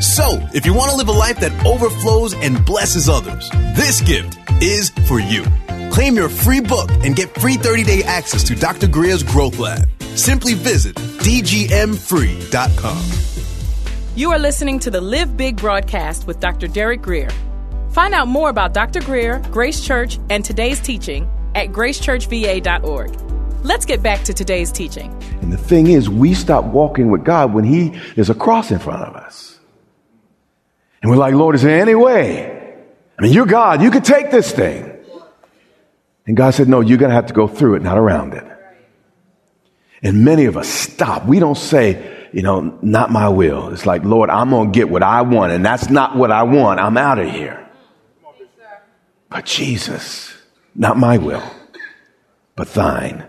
So, 0.00 0.40
if 0.52 0.66
you 0.66 0.74
want 0.74 0.90
to 0.90 0.96
live 0.96 1.08
a 1.08 1.12
life 1.12 1.40
that 1.40 1.52
overflows 1.64 2.34
and 2.34 2.64
blesses 2.64 3.08
others, 3.08 3.48
this 3.74 4.00
gift 4.00 4.38
is 4.62 4.90
for 5.06 5.20
you. 5.20 5.44
Claim 5.90 6.16
your 6.16 6.28
free 6.28 6.60
book 6.60 6.90
and 6.90 7.16
get 7.16 7.34
free 7.40 7.56
30 7.56 7.84
day 7.84 8.02
access 8.02 8.44
to 8.44 8.54
Dr. 8.54 8.86
Grier's 8.86 9.22
Growth 9.22 9.58
Lab. 9.58 9.88
Simply 10.16 10.54
visit 10.54 10.94
dgmfree.com. 10.96 13.02
You 14.16 14.30
are 14.30 14.38
listening 14.38 14.78
to 14.80 14.90
the 14.90 15.00
Live 15.00 15.36
Big 15.36 15.56
broadcast 15.56 16.26
with 16.26 16.38
Dr. 16.38 16.68
Derek 16.68 17.02
Grier. 17.02 17.30
Find 17.94 18.12
out 18.12 18.26
more 18.26 18.50
about 18.50 18.74
Dr. 18.74 19.00
Grier, 19.02 19.38
Grace 19.52 19.80
Church, 19.80 20.18
and 20.28 20.44
today's 20.44 20.80
teaching 20.80 21.30
at 21.54 21.68
gracechurchva.org. 21.68 23.64
Let's 23.64 23.84
get 23.84 24.02
back 24.02 24.24
to 24.24 24.34
today's 24.34 24.72
teaching. 24.72 25.12
And 25.40 25.52
the 25.52 25.56
thing 25.56 25.86
is, 25.86 26.10
we 26.10 26.34
stop 26.34 26.64
walking 26.64 27.08
with 27.12 27.22
God 27.22 27.54
when 27.54 27.62
He 27.62 27.96
is 28.16 28.30
a 28.30 28.34
cross 28.34 28.72
in 28.72 28.80
front 28.80 29.02
of 29.02 29.14
us. 29.14 29.60
And 31.02 31.10
we're 31.10 31.18
like, 31.18 31.34
Lord, 31.34 31.54
is 31.54 31.62
there 31.62 31.80
any 31.80 31.94
way? 31.94 32.74
I 33.16 33.22
mean, 33.22 33.32
you're 33.32 33.46
God. 33.46 33.80
You 33.80 33.92
could 33.92 34.04
take 34.04 34.32
this 34.32 34.50
thing. 34.50 34.90
And 36.26 36.36
God 36.36 36.52
said, 36.52 36.68
No, 36.68 36.80
you're 36.80 36.98
going 36.98 37.10
to 37.10 37.14
have 37.14 37.26
to 37.26 37.34
go 37.34 37.46
through 37.46 37.76
it, 37.76 37.82
not 37.82 37.96
around 37.96 38.34
it. 38.34 38.44
And 40.02 40.24
many 40.24 40.46
of 40.46 40.56
us 40.56 40.68
stop. 40.68 41.26
We 41.26 41.38
don't 41.38 41.56
say, 41.56 42.28
you 42.32 42.42
know, 42.42 42.76
not 42.82 43.12
my 43.12 43.28
will. 43.28 43.68
It's 43.68 43.86
like, 43.86 44.02
Lord, 44.02 44.30
I'm 44.30 44.50
going 44.50 44.72
to 44.72 44.76
get 44.76 44.90
what 44.90 45.04
I 45.04 45.22
want, 45.22 45.52
and 45.52 45.64
that's 45.64 45.90
not 45.90 46.16
what 46.16 46.32
I 46.32 46.42
want. 46.42 46.80
I'm 46.80 46.96
out 46.96 47.20
of 47.20 47.30
here. 47.30 47.63
But 49.34 49.46
Jesus, 49.46 50.32
not 50.76 50.96
my 50.96 51.18
will, 51.18 51.42
but 52.54 52.72
thine 52.72 53.26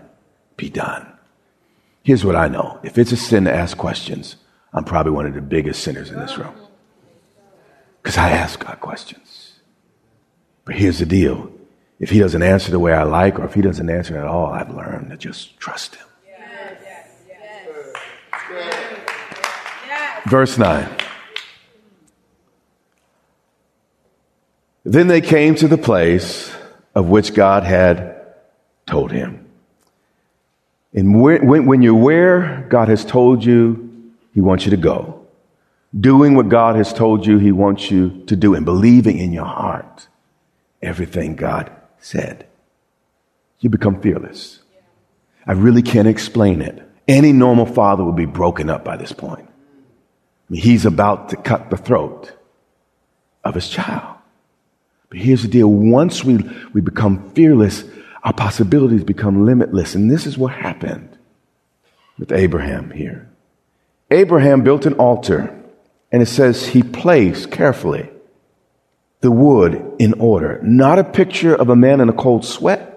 be 0.56 0.70
done. 0.70 1.04
Here's 2.04 2.24
what 2.24 2.36
I 2.36 2.46
know 2.46 2.78
if 2.84 2.96
it's 2.96 3.10
a 3.10 3.16
sin 3.16 3.42
to 3.46 3.52
ask 3.52 3.76
questions, 3.76 4.36
I'm 4.72 4.84
probably 4.84 5.10
one 5.10 5.26
of 5.26 5.34
the 5.34 5.40
biggest 5.40 5.82
sinners 5.82 6.12
in 6.12 6.20
this 6.20 6.38
room. 6.38 6.54
Because 8.00 8.16
I 8.18 8.30
ask 8.30 8.64
God 8.64 8.78
questions. 8.78 9.54
But 10.64 10.76
here's 10.76 11.00
the 11.00 11.06
deal 11.06 11.50
if 11.98 12.10
He 12.10 12.20
doesn't 12.20 12.40
answer 12.40 12.70
the 12.70 12.78
way 12.78 12.92
I 12.92 13.02
like, 13.02 13.40
or 13.40 13.44
if 13.44 13.54
He 13.54 13.60
doesn't 13.60 13.90
answer 13.90 14.16
at 14.16 14.28
all, 14.28 14.52
I've 14.52 14.72
learned 14.72 15.10
to 15.10 15.16
just 15.16 15.58
trust 15.58 15.96
Him. 15.96 16.06
Verse 20.28 20.56
9. 20.56 21.05
Then 24.86 25.08
they 25.08 25.20
came 25.20 25.56
to 25.56 25.66
the 25.66 25.76
place 25.76 26.54
of 26.94 27.08
which 27.08 27.34
God 27.34 27.64
had 27.64 28.24
told 28.86 29.10
him. 29.10 29.44
And 30.94 31.20
when, 31.20 31.66
when, 31.66 31.82
you're 31.82 31.92
where 31.92 32.64
God 32.70 32.86
has 32.86 33.04
told 33.04 33.44
you, 33.44 34.12
He 34.32 34.40
wants 34.40 34.64
you 34.64 34.70
to 34.70 34.76
go. 34.76 35.26
doing 35.98 36.36
what 36.36 36.48
God 36.48 36.76
has 36.76 36.92
told 36.92 37.26
you 37.26 37.38
He 37.38 37.50
wants 37.50 37.90
you 37.90 38.22
to 38.28 38.36
do, 38.36 38.54
and 38.54 38.64
believing 38.64 39.18
in 39.18 39.32
your 39.32 39.44
heart 39.44 40.06
everything 40.80 41.34
God 41.34 41.70
said, 41.98 42.46
you 43.58 43.68
become 43.68 44.00
fearless. 44.00 44.60
I 45.48 45.52
really 45.52 45.82
can't 45.82 46.06
explain 46.06 46.62
it. 46.62 46.80
Any 47.08 47.32
normal 47.32 47.66
father 47.66 48.04
would 48.04 48.16
be 48.16 48.26
broken 48.26 48.70
up 48.70 48.84
by 48.84 48.96
this 48.96 49.12
point. 49.12 49.48
I 49.48 50.52
mean, 50.52 50.62
he's 50.62 50.86
about 50.86 51.30
to 51.30 51.36
cut 51.36 51.70
the 51.70 51.76
throat 51.76 52.32
of 53.42 53.54
his 53.56 53.68
child. 53.68 54.15
But 55.08 55.18
here's 55.18 55.42
the 55.42 55.48
deal 55.48 55.68
once 55.68 56.24
we, 56.24 56.38
we 56.72 56.80
become 56.80 57.30
fearless, 57.30 57.84
our 58.22 58.32
possibilities 58.32 59.04
become 59.04 59.46
limitless. 59.46 59.94
And 59.94 60.10
this 60.10 60.26
is 60.26 60.36
what 60.36 60.52
happened 60.52 61.16
with 62.18 62.32
Abraham 62.32 62.90
here. 62.90 63.28
Abraham 64.10 64.62
built 64.62 64.86
an 64.86 64.94
altar, 64.94 65.54
and 66.12 66.22
it 66.22 66.26
says 66.26 66.66
he 66.66 66.82
placed 66.82 67.50
carefully 67.50 68.08
the 69.20 69.30
wood 69.30 69.94
in 69.98 70.14
order. 70.14 70.60
Not 70.62 70.98
a 70.98 71.04
picture 71.04 71.54
of 71.54 71.68
a 71.68 71.76
man 71.76 72.00
in 72.00 72.08
a 72.08 72.12
cold 72.12 72.44
sweat, 72.44 72.96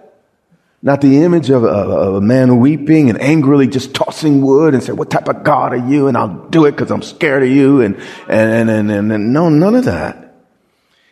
not 0.81 1.01
the 1.01 1.23
image 1.23 1.49
of 1.49 1.63
a, 1.63 1.67
of 1.67 2.15
a 2.15 2.21
man 2.21 2.59
weeping 2.59 3.09
and 3.09 3.19
angrily 3.19 3.67
just 3.67 3.93
tossing 3.93 4.41
wood 4.41 4.73
and 4.73 4.81
say, 4.81 4.93
What 4.93 5.09
type 5.09 5.27
of 5.27 5.43
God 5.43 5.73
are 5.73 5.89
you? 5.89 6.07
And 6.07 6.15
I'll 6.15 6.47
do 6.49 6.65
it 6.65 6.71
because 6.71 6.91
I'm 6.91 7.01
scared 7.01 7.43
of 7.43 7.49
you. 7.49 7.81
And, 7.81 7.95
and, 8.29 8.69
and, 8.69 8.91
and, 8.91 9.11
and 9.11 9.33
no, 9.33 9.49
none 9.49 9.75
of 9.75 9.85
that. 9.85 10.28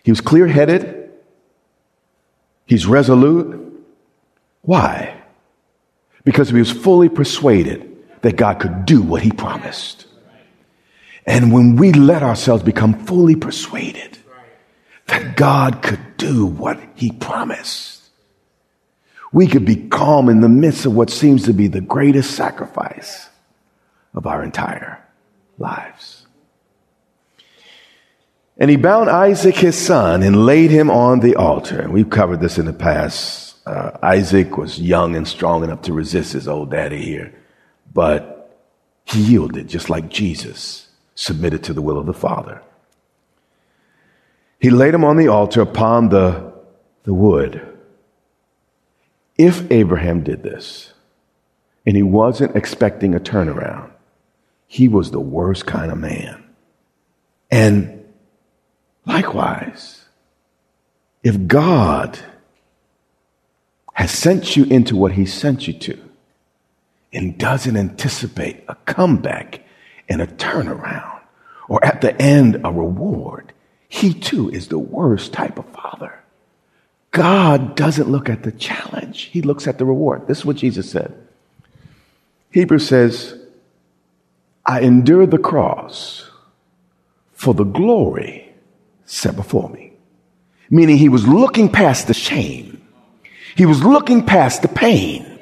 He 0.07 0.11
was 0.11 0.21
clear 0.21 0.47
headed. 0.47 1.11
He's 2.65 2.85
resolute. 2.85 3.83
Why? 4.61 5.21
Because 6.23 6.47
he 6.47 6.57
was 6.57 6.71
fully 6.71 7.09
persuaded 7.09 8.05
that 8.21 8.37
God 8.37 8.61
could 8.61 8.85
do 8.85 9.01
what 9.01 9.21
he 9.21 9.33
promised. 9.33 10.05
And 11.25 11.51
when 11.51 11.75
we 11.75 11.91
let 11.91 12.23
ourselves 12.23 12.63
become 12.63 12.93
fully 13.05 13.35
persuaded 13.35 14.17
that 15.07 15.35
God 15.35 15.81
could 15.81 16.15
do 16.15 16.45
what 16.45 16.79
he 16.95 17.11
promised, 17.11 18.01
we 19.33 19.45
could 19.45 19.65
be 19.65 19.89
calm 19.89 20.29
in 20.29 20.39
the 20.39 20.47
midst 20.47 20.85
of 20.85 20.95
what 20.95 21.09
seems 21.09 21.43
to 21.43 21.53
be 21.53 21.67
the 21.67 21.81
greatest 21.81 22.31
sacrifice 22.31 23.27
of 24.13 24.25
our 24.25 24.41
entire 24.41 25.05
lives. 25.57 26.16
And 28.59 28.71
he 28.71 28.75
bound 28.75 29.09
Isaac, 29.09 29.55
his 29.55 29.77
son, 29.77 30.23
and 30.23 30.45
laid 30.45 30.71
him 30.71 30.89
on 30.89 31.19
the 31.19 31.35
altar. 31.35 31.79
And 31.79 31.93
we've 31.93 32.09
covered 32.09 32.39
this 32.39 32.57
in 32.57 32.65
the 32.65 32.73
past. 32.73 33.55
Uh, 33.67 33.97
Isaac 34.01 34.57
was 34.57 34.79
young 34.79 35.15
and 35.15 35.27
strong 35.27 35.63
enough 35.63 35.83
to 35.83 35.93
resist 35.93 36.33
his 36.33 36.47
old 36.47 36.71
daddy 36.71 37.03
here, 37.03 37.33
but 37.93 38.57
he 39.05 39.21
yielded 39.21 39.67
just 39.67 39.89
like 39.89 40.09
Jesus 40.09 40.87
submitted 41.15 41.63
to 41.63 41.73
the 41.73 41.81
will 41.81 41.97
of 41.97 42.05
the 42.05 42.13
Father. 42.13 42.61
He 44.59 44.69
laid 44.69 44.93
him 44.93 45.03
on 45.03 45.17
the 45.17 45.27
altar 45.27 45.61
upon 45.61 46.09
the, 46.09 46.53
the 47.03 47.13
wood. 47.13 47.61
If 49.37 49.69
Abraham 49.71 50.23
did 50.23 50.41
this 50.43 50.93
and 51.85 51.95
he 51.95 52.03
wasn't 52.03 52.55
expecting 52.55 53.13
a 53.13 53.19
turnaround, 53.19 53.91
he 54.65 54.87
was 54.87 55.11
the 55.11 55.19
worst 55.19 55.65
kind 55.65 55.91
of 55.91 55.97
man. 55.97 56.43
And 57.51 57.96
likewise, 59.07 60.05
if 61.23 61.47
God 61.47 62.19
has 63.93 64.11
sent 64.11 64.55
you 64.55 64.65
into 64.65 64.95
what 64.95 65.13
he 65.13 65.25
sent 65.25 65.67
you 65.67 65.73
to 65.73 65.99
and 67.11 67.37
doesn't 67.37 67.75
anticipate 67.75 68.63
a 68.67 68.75
comeback 68.85 69.61
and 70.07 70.21
a 70.21 70.27
turnaround 70.27 71.19
or 71.67 71.83
at 71.83 72.01
the 72.01 72.19
end 72.21 72.61
a 72.63 72.71
reward, 72.71 73.53
he 73.89 74.13
too 74.13 74.49
is 74.51 74.67
the 74.67 74.77
worst 74.77 75.33
type 75.33 75.57
of 75.57 75.65
father. 75.69 76.21
God 77.11 77.75
doesn't 77.75 78.09
look 78.09 78.29
at 78.29 78.43
the 78.43 78.51
challenge, 78.51 79.21
He 79.23 79.41
looks 79.41 79.67
at 79.67 79.77
the 79.77 79.85
reward. 79.85 80.27
This 80.27 80.39
is 80.39 80.45
what 80.45 80.57
Jesus 80.57 80.91
said. 80.91 81.15
Hebrews 82.51 82.87
says, 82.87 83.39
I 84.65 84.81
endured 84.81 85.31
the 85.31 85.37
cross 85.37 86.29
for 87.33 87.53
the 87.53 87.63
glory 87.63 88.46
set 89.07 89.35
before 89.35 89.69
me. 89.69 89.93
Meaning 90.69 90.97
he 90.97 91.09
was 91.09 91.27
looking 91.27 91.71
past 91.71 92.07
the 92.07 92.13
shame. 92.13 92.87
He 93.55 93.65
was 93.65 93.83
looking 93.83 94.25
past 94.25 94.61
the 94.61 94.67
pain 94.67 95.37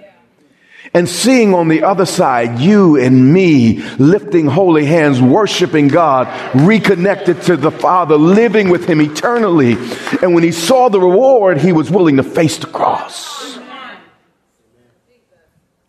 and 0.93 1.09
seeing 1.09 1.53
on 1.53 1.67
the 1.67 1.83
other 1.83 2.05
side 2.05 2.59
you 2.59 2.95
and 2.95 3.33
me 3.33 3.81
lifting 3.97 4.47
holy 4.47 4.85
hands, 4.85 5.21
worshiping 5.21 5.89
God, 5.89 6.29
reconnected 6.55 7.41
to 7.43 7.57
the 7.57 7.71
Father, 7.71 8.15
living 8.15 8.69
with 8.69 8.87
Him 8.87 9.01
eternally. 9.01 9.73
And 10.21 10.33
when 10.33 10.43
he 10.43 10.53
saw 10.53 10.87
the 10.87 11.01
reward, 11.01 11.57
he 11.57 11.73
was 11.73 11.91
willing 11.91 12.15
to 12.15 12.23
face 12.23 12.57
the 12.57 12.67
cross. 12.67 13.59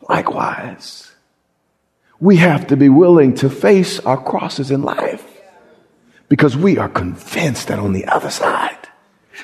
Likewise, 0.08 1.12
we 2.18 2.36
have 2.36 2.66
to 2.68 2.76
be 2.76 2.88
willing 2.88 3.34
to 3.34 3.48
face 3.48 4.00
our 4.00 4.20
crosses 4.20 4.72
in 4.72 4.82
life 4.82 5.36
because 6.28 6.56
we 6.56 6.78
are 6.78 6.88
convinced 6.88 7.68
that 7.68 7.78
on 7.78 7.92
the 7.92 8.06
other 8.06 8.30
side, 8.30 8.88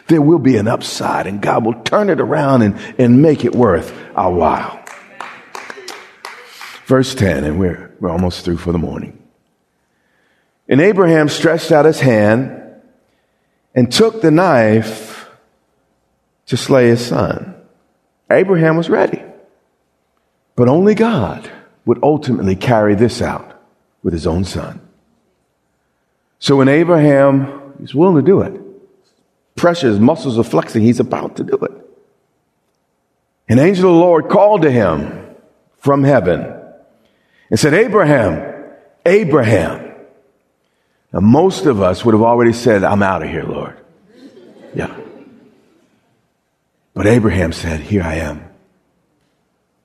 there 0.08 0.22
will 0.22 0.38
be 0.38 0.56
an 0.56 0.68
upside 0.68 1.26
and 1.26 1.40
God 1.40 1.64
will 1.64 1.82
turn 1.82 2.10
it 2.10 2.20
around 2.20 2.62
and, 2.62 2.78
and 2.98 3.22
make 3.22 3.44
it 3.44 3.54
worth 3.54 3.92
our 4.14 4.32
while. 4.32 4.82
Verse 6.86 7.14
10, 7.14 7.44
and 7.44 7.58
we're, 7.58 7.94
we're 8.00 8.10
almost 8.10 8.44
through 8.44 8.58
for 8.58 8.72
the 8.72 8.78
morning. 8.78 9.18
And 10.68 10.80
Abraham 10.80 11.28
stretched 11.28 11.72
out 11.72 11.84
his 11.84 12.00
hand 12.00 12.58
and 13.74 13.90
took 13.92 14.20
the 14.20 14.30
knife 14.30 15.28
to 16.46 16.56
slay 16.56 16.88
his 16.88 17.04
son. 17.04 17.54
Abraham 18.30 18.76
was 18.76 18.90
ready. 18.90 19.22
But 20.56 20.68
only 20.68 20.94
God 20.94 21.50
would 21.84 21.98
ultimately 22.02 22.56
carry 22.56 22.94
this 22.94 23.22
out 23.22 23.60
with 24.02 24.12
his 24.12 24.26
own 24.26 24.44
son. 24.44 24.80
So 26.42 26.56
when 26.56 26.66
Abraham 26.66 27.74
is 27.84 27.94
willing 27.94 28.16
to 28.16 28.22
do 28.28 28.40
it, 28.40 28.60
pressure, 29.54 29.86
his 29.86 30.00
muscles 30.00 30.40
are 30.40 30.42
flexing, 30.42 30.82
he's 30.82 30.98
about 30.98 31.36
to 31.36 31.44
do 31.44 31.54
it. 31.54 31.70
An 33.48 33.60
angel 33.60 33.90
of 33.90 33.94
the 33.94 34.00
Lord 34.00 34.28
called 34.28 34.62
to 34.62 34.70
him 34.70 35.36
from 35.78 36.02
heaven 36.02 36.40
and 37.48 37.60
said, 37.60 37.74
Abraham, 37.74 38.72
Abraham. 39.06 39.94
Now, 41.12 41.20
most 41.20 41.66
of 41.66 41.80
us 41.80 42.04
would 42.04 42.12
have 42.12 42.22
already 42.22 42.52
said, 42.52 42.82
I'm 42.82 43.04
out 43.04 43.22
of 43.22 43.28
here, 43.28 43.44
Lord. 43.44 43.78
Yeah. 44.74 44.92
But 46.92 47.06
Abraham 47.06 47.52
said, 47.52 47.78
Here 47.78 48.02
I 48.02 48.16
am. 48.16 48.44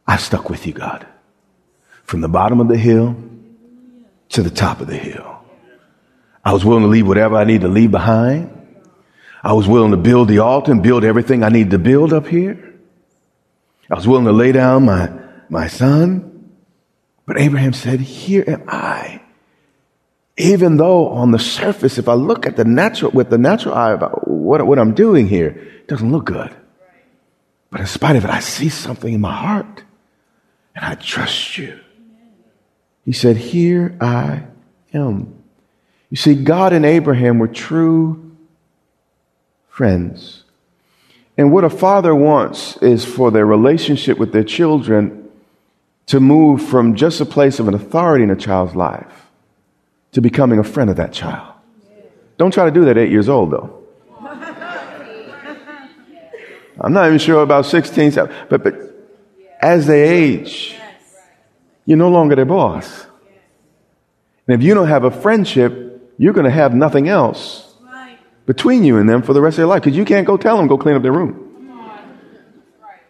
I 0.08 0.18
stuck 0.18 0.50
with 0.50 0.66
you, 0.66 0.74
God. 0.74 1.06
From 2.04 2.22
the 2.22 2.30
bottom 2.30 2.60
of 2.60 2.68
the 2.68 2.78
hill 2.78 3.16
to 4.30 4.42
the 4.42 4.50
top 4.50 4.82
of 4.82 4.88
the 4.88 4.98
hill. 4.98 5.37
I 6.48 6.54
was 6.54 6.64
willing 6.64 6.84
to 6.84 6.88
leave 6.88 7.06
whatever 7.06 7.36
I 7.36 7.44
need 7.44 7.60
to 7.60 7.68
leave 7.68 7.92
behind. 7.92 8.54
I 9.44 9.52
was 9.52 9.68
willing 9.68 9.92
to 9.92 9.98
build 9.98 10.30
the 10.30 10.40
altar 10.40 10.72
and 10.72 10.82
build 10.82 11.04
everything 11.04 11.44
I 11.44 11.50
needed 11.50 11.72
to 11.72 11.78
build 11.78 12.14
up 12.14 12.26
here. 12.26 12.74
I 13.92 13.96
was 13.96 14.08
willing 14.08 14.24
to 14.24 14.32
lay 14.32 14.54
down 14.54 14.86
my, 14.86 15.12
my 15.50 15.68
son. 15.68 16.54
But 17.26 17.38
Abraham 17.38 17.74
said, 17.74 18.00
Here 18.00 18.46
am 18.48 18.64
I. 18.66 19.22
Even 20.38 20.78
though 20.78 21.10
on 21.10 21.32
the 21.32 21.38
surface, 21.38 21.98
if 21.98 22.08
I 22.08 22.14
look 22.14 22.46
at 22.46 22.56
the 22.56 22.64
natural, 22.64 23.12
with 23.12 23.30
the 23.30 23.38
natural 23.38 23.76
eye 23.76 23.92
about 23.92 24.26
what, 24.26 24.66
what 24.66 24.80
I'm 24.80 24.94
doing 24.94 25.28
here, 25.28 25.50
it 25.50 25.90
doesn't 25.90 26.14
look 26.14 26.24
good. 26.24 26.56
But 27.72 27.82
in 27.82 27.88
spite 27.88 28.16
of 28.16 28.24
it, 28.24 28.30
I 28.30 28.40
see 28.40 28.70
something 28.70 29.14
in 29.14 29.20
my 29.20 29.36
heart 29.36 29.84
and 30.74 30.86
I 30.86 30.96
trust 30.96 31.58
you. 31.58 31.78
He 33.04 33.12
said, 33.12 33.36
Here 33.36 33.98
I 34.00 34.44
am. 34.94 35.38
You 36.10 36.18
see, 36.18 36.36
God 36.36 36.74
and 36.74 36.86
Abraham 36.86 37.40
were 37.40 37.48
true 37.48 38.36
friends. 39.68 40.44
And 41.38 41.52
what 41.52 41.64
a 41.64 41.70
father 41.70 42.16
wants 42.16 42.78
is 42.78 43.06
for 43.06 43.30
their 43.30 43.46
relationship 43.46 44.18
with 44.18 44.32
their 44.32 44.44
children 44.44 45.30
to 46.08 46.20
move 46.20 46.64
from 46.64 46.96
just 46.96 47.22
a 47.22 47.26
place 47.26 47.60
of 47.60 47.68
an 47.68 47.74
authority 47.74 48.24
in 48.24 48.32
a 48.32 48.36
child's 48.36 48.76
life 48.76 49.28
to 50.14 50.22
becoming 50.22 50.58
a 50.58 50.64
friend 50.64 50.90
of 50.90 50.96
that 50.96 51.14
child. 51.14 51.54
Don't 52.38 52.52
try 52.52 52.66
to 52.66 52.72
do 52.72 52.86
that 52.86 52.98
eight 52.98 53.12
years 53.12 53.30
old, 53.30 53.52
though. 53.52 53.84
I'm 56.80 56.94
not 56.94 57.08
even 57.08 57.20
sure 57.20 57.44
about 57.44 57.66
16, 57.66 58.12
but, 58.14 58.50
but 58.50 58.76
as 59.60 59.86
they 59.86 60.08
age, 60.08 60.76
you're 61.86 61.98
no 61.98 62.10
longer 62.10 62.36
their 62.36 62.46
boss. 62.46 63.06
And 64.48 64.60
if 64.60 64.66
you 64.66 64.74
don't 64.74 64.88
have 64.88 65.04
a 65.04 65.12
friendship, 65.12 65.87
you're 66.18 66.34
going 66.34 66.46
to 66.46 66.52
have 66.52 66.74
nothing 66.74 67.08
else 67.08 67.64
between 68.46 68.84
you 68.84 68.98
and 68.98 69.08
them 69.10 69.22
for 69.22 69.34
the 69.34 69.42
rest 69.42 69.56
of 69.56 69.60
your 69.60 69.68
life 69.68 69.84
because 69.84 69.98
you 69.98 70.06
can't 70.06 70.26
go 70.26 70.38
tell 70.38 70.58
them, 70.58 70.68
go 70.68 70.78
clean 70.78 70.96
up 70.96 71.04
their 71.04 71.12
room. 71.12 71.44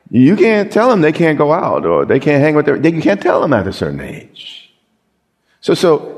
You 0.09 0.35
can't 0.35 0.71
tell 0.71 0.89
them 0.89 1.01
they 1.01 1.11
can't 1.11 1.37
go 1.37 1.51
out 1.51 1.85
or 1.85 2.05
they 2.05 2.19
can't 2.19 2.41
hang 2.41 2.55
with 2.55 2.65
their, 2.65 2.77
you 2.77 3.01
can't 3.01 3.21
tell 3.21 3.41
them 3.41 3.53
at 3.53 3.67
a 3.67 3.73
certain 3.73 3.99
age. 3.99 4.73
So, 5.59 5.73
so, 5.73 6.17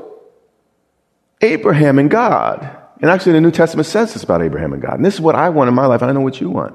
Abraham 1.40 1.98
and 1.98 2.10
God. 2.10 2.76
And 3.00 3.10
actually, 3.10 3.32
the 3.32 3.40
New 3.40 3.50
Testament 3.50 3.86
says 3.86 4.12
this 4.12 4.22
about 4.22 4.42
Abraham 4.42 4.72
and 4.72 4.82
God. 4.82 4.94
And 4.94 5.04
this 5.04 5.14
is 5.14 5.20
what 5.20 5.34
I 5.34 5.48
want 5.48 5.68
in 5.68 5.74
my 5.74 5.86
life, 5.86 6.02
and 6.02 6.10
I 6.10 6.14
know 6.14 6.20
what 6.20 6.40
you 6.40 6.50
want. 6.50 6.74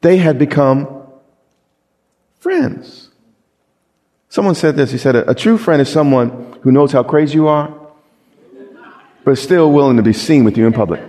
They 0.00 0.16
had 0.16 0.38
become 0.38 1.02
friends. 2.40 3.10
Someone 4.30 4.54
said 4.54 4.76
this. 4.76 4.90
He 4.90 4.98
said, 4.98 5.16
A, 5.16 5.30
a 5.30 5.34
true 5.34 5.58
friend 5.58 5.82
is 5.82 5.88
someone 5.88 6.58
who 6.62 6.72
knows 6.72 6.92
how 6.92 7.02
crazy 7.02 7.34
you 7.34 7.48
are, 7.48 7.77
but 9.28 9.36
still 9.36 9.70
willing 9.70 9.98
to 9.98 10.02
be 10.02 10.14
seen 10.14 10.42
with 10.42 10.56
you 10.56 10.66
in 10.66 10.72
public. 10.72 11.02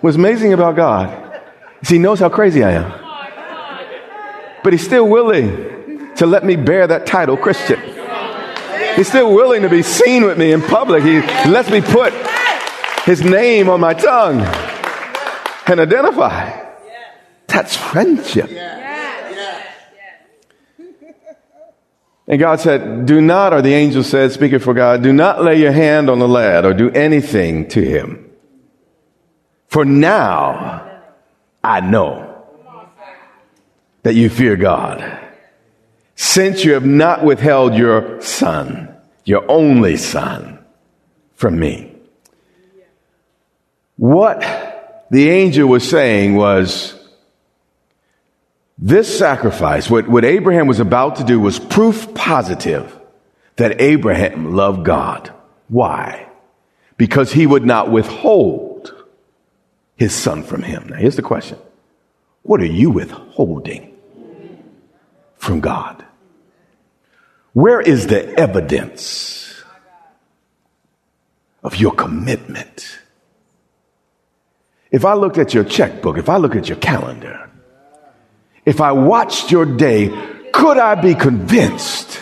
What's 0.00 0.16
amazing 0.16 0.54
about 0.54 0.76
God 0.76 1.42
is 1.82 1.90
He 1.90 1.98
knows 1.98 2.20
how 2.20 2.30
crazy 2.30 2.64
I 2.64 2.70
am, 2.70 2.90
but 4.64 4.72
He's 4.72 4.82
still 4.82 5.06
willing 5.06 6.14
to 6.14 6.24
let 6.24 6.42
me 6.42 6.56
bear 6.56 6.86
that 6.86 7.04
title, 7.04 7.36
Christian. 7.36 7.78
He's 8.96 9.08
still 9.08 9.34
willing 9.34 9.60
to 9.60 9.68
be 9.68 9.82
seen 9.82 10.24
with 10.24 10.38
me 10.38 10.52
in 10.52 10.62
public. 10.62 11.02
He 11.02 11.20
lets 11.50 11.68
me 11.68 11.82
put 11.82 12.14
His 13.04 13.22
name 13.22 13.68
on 13.68 13.78
my 13.78 13.92
tongue 13.92 14.40
and 15.66 15.80
identify. 15.80 16.66
That's 17.46 17.76
friendship. 17.76 18.48
And 22.30 22.38
God 22.38 22.60
said, 22.60 23.06
Do 23.06 23.20
not, 23.20 23.52
or 23.52 23.60
the 23.60 23.74
angel 23.74 24.04
said, 24.04 24.30
speaking 24.30 24.60
for 24.60 24.72
God, 24.72 25.02
do 25.02 25.12
not 25.12 25.42
lay 25.42 25.58
your 25.58 25.72
hand 25.72 26.08
on 26.08 26.20
the 26.20 26.28
lad 26.28 26.64
or 26.64 26.72
do 26.72 26.88
anything 26.92 27.66
to 27.70 27.82
him. 27.82 28.30
For 29.66 29.84
now 29.84 30.88
I 31.64 31.80
know 31.80 32.44
that 34.04 34.14
you 34.14 34.30
fear 34.30 34.54
God, 34.54 35.28
since 36.14 36.64
you 36.64 36.74
have 36.74 36.86
not 36.86 37.24
withheld 37.24 37.74
your 37.74 38.22
son, 38.22 38.94
your 39.24 39.44
only 39.50 39.96
son, 39.96 40.64
from 41.34 41.58
me. 41.58 41.92
What 43.96 44.40
the 45.10 45.30
angel 45.30 45.68
was 45.68 45.90
saying 45.90 46.36
was, 46.36 46.94
this 48.82 49.18
sacrifice, 49.18 49.90
what, 49.90 50.08
what 50.08 50.24
Abraham 50.24 50.66
was 50.66 50.80
about 50.80 51.16
to 51.16 51.24
do, 51.24 51.38
was 51.38 51.58
proof 51.58 52.14
positive 52.14 52.98
that 53.56 53.78
Abraham 53.78 54.54
loved 54.54 54.86
God. 54.86 55.30
Why? 55.68 56.26
Because 56.96 57.30
he 57.32 57.46
would 57.46 57.64
not 57.64 57.90
withhold 57.90 58.94
his 59.96 60.14
son 60.14 60.42
from 60.42 60.62
him. 60.62 60.88
Now, 60.88 60.96
here's 60.96 61.16
the 61.16 61.22
question 61.22 61.58
What 62.42 62.62
are 62.62 62.66
you 62.66 62.90
withholding 62.90 63.94
from 65.36 65.60
God? 65.60 66.02
Where 67.52 67.82
is 67.82 68.06
the 68.06 68.32
evidence 68.40 69.62
of 71.62 71.76
your 71.76 71.92
commitment? 71.92 72.98
If 74.90 75.04
I 75.04 75.12
looked 75.12 75.36
at 75.36 75.52
your 75.52 75.64
checkbook, 75.64 76.16
if 76.16 76.30
I 76.30 76.38
look 76.38 76.56
at 76.56 76.68
your 76.68 76.78
calendar, 76.78 77.49
if 78.64 78.80
I 78.80 78.92
watched 78.92 79.50
your 79.50 79.64
day, 79.64 80.08
could 80.52 80.78
I 80.78 80.94
be 80.94 81.14
convinced 81.14 82.20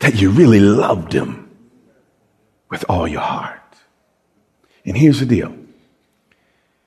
that 0.00 0.20
you 0.20 0.30
really 0.30 0.60
loved 0.60 1.12
him 1.12 1.50
with 2.70 2.84
all 2.88 3.06
your 3.08 3.20
heart? 3.20 3.60
And 4.84 4.96
here's 4.96 5.20
the 5.20 5.26
deal. 5.26 5.54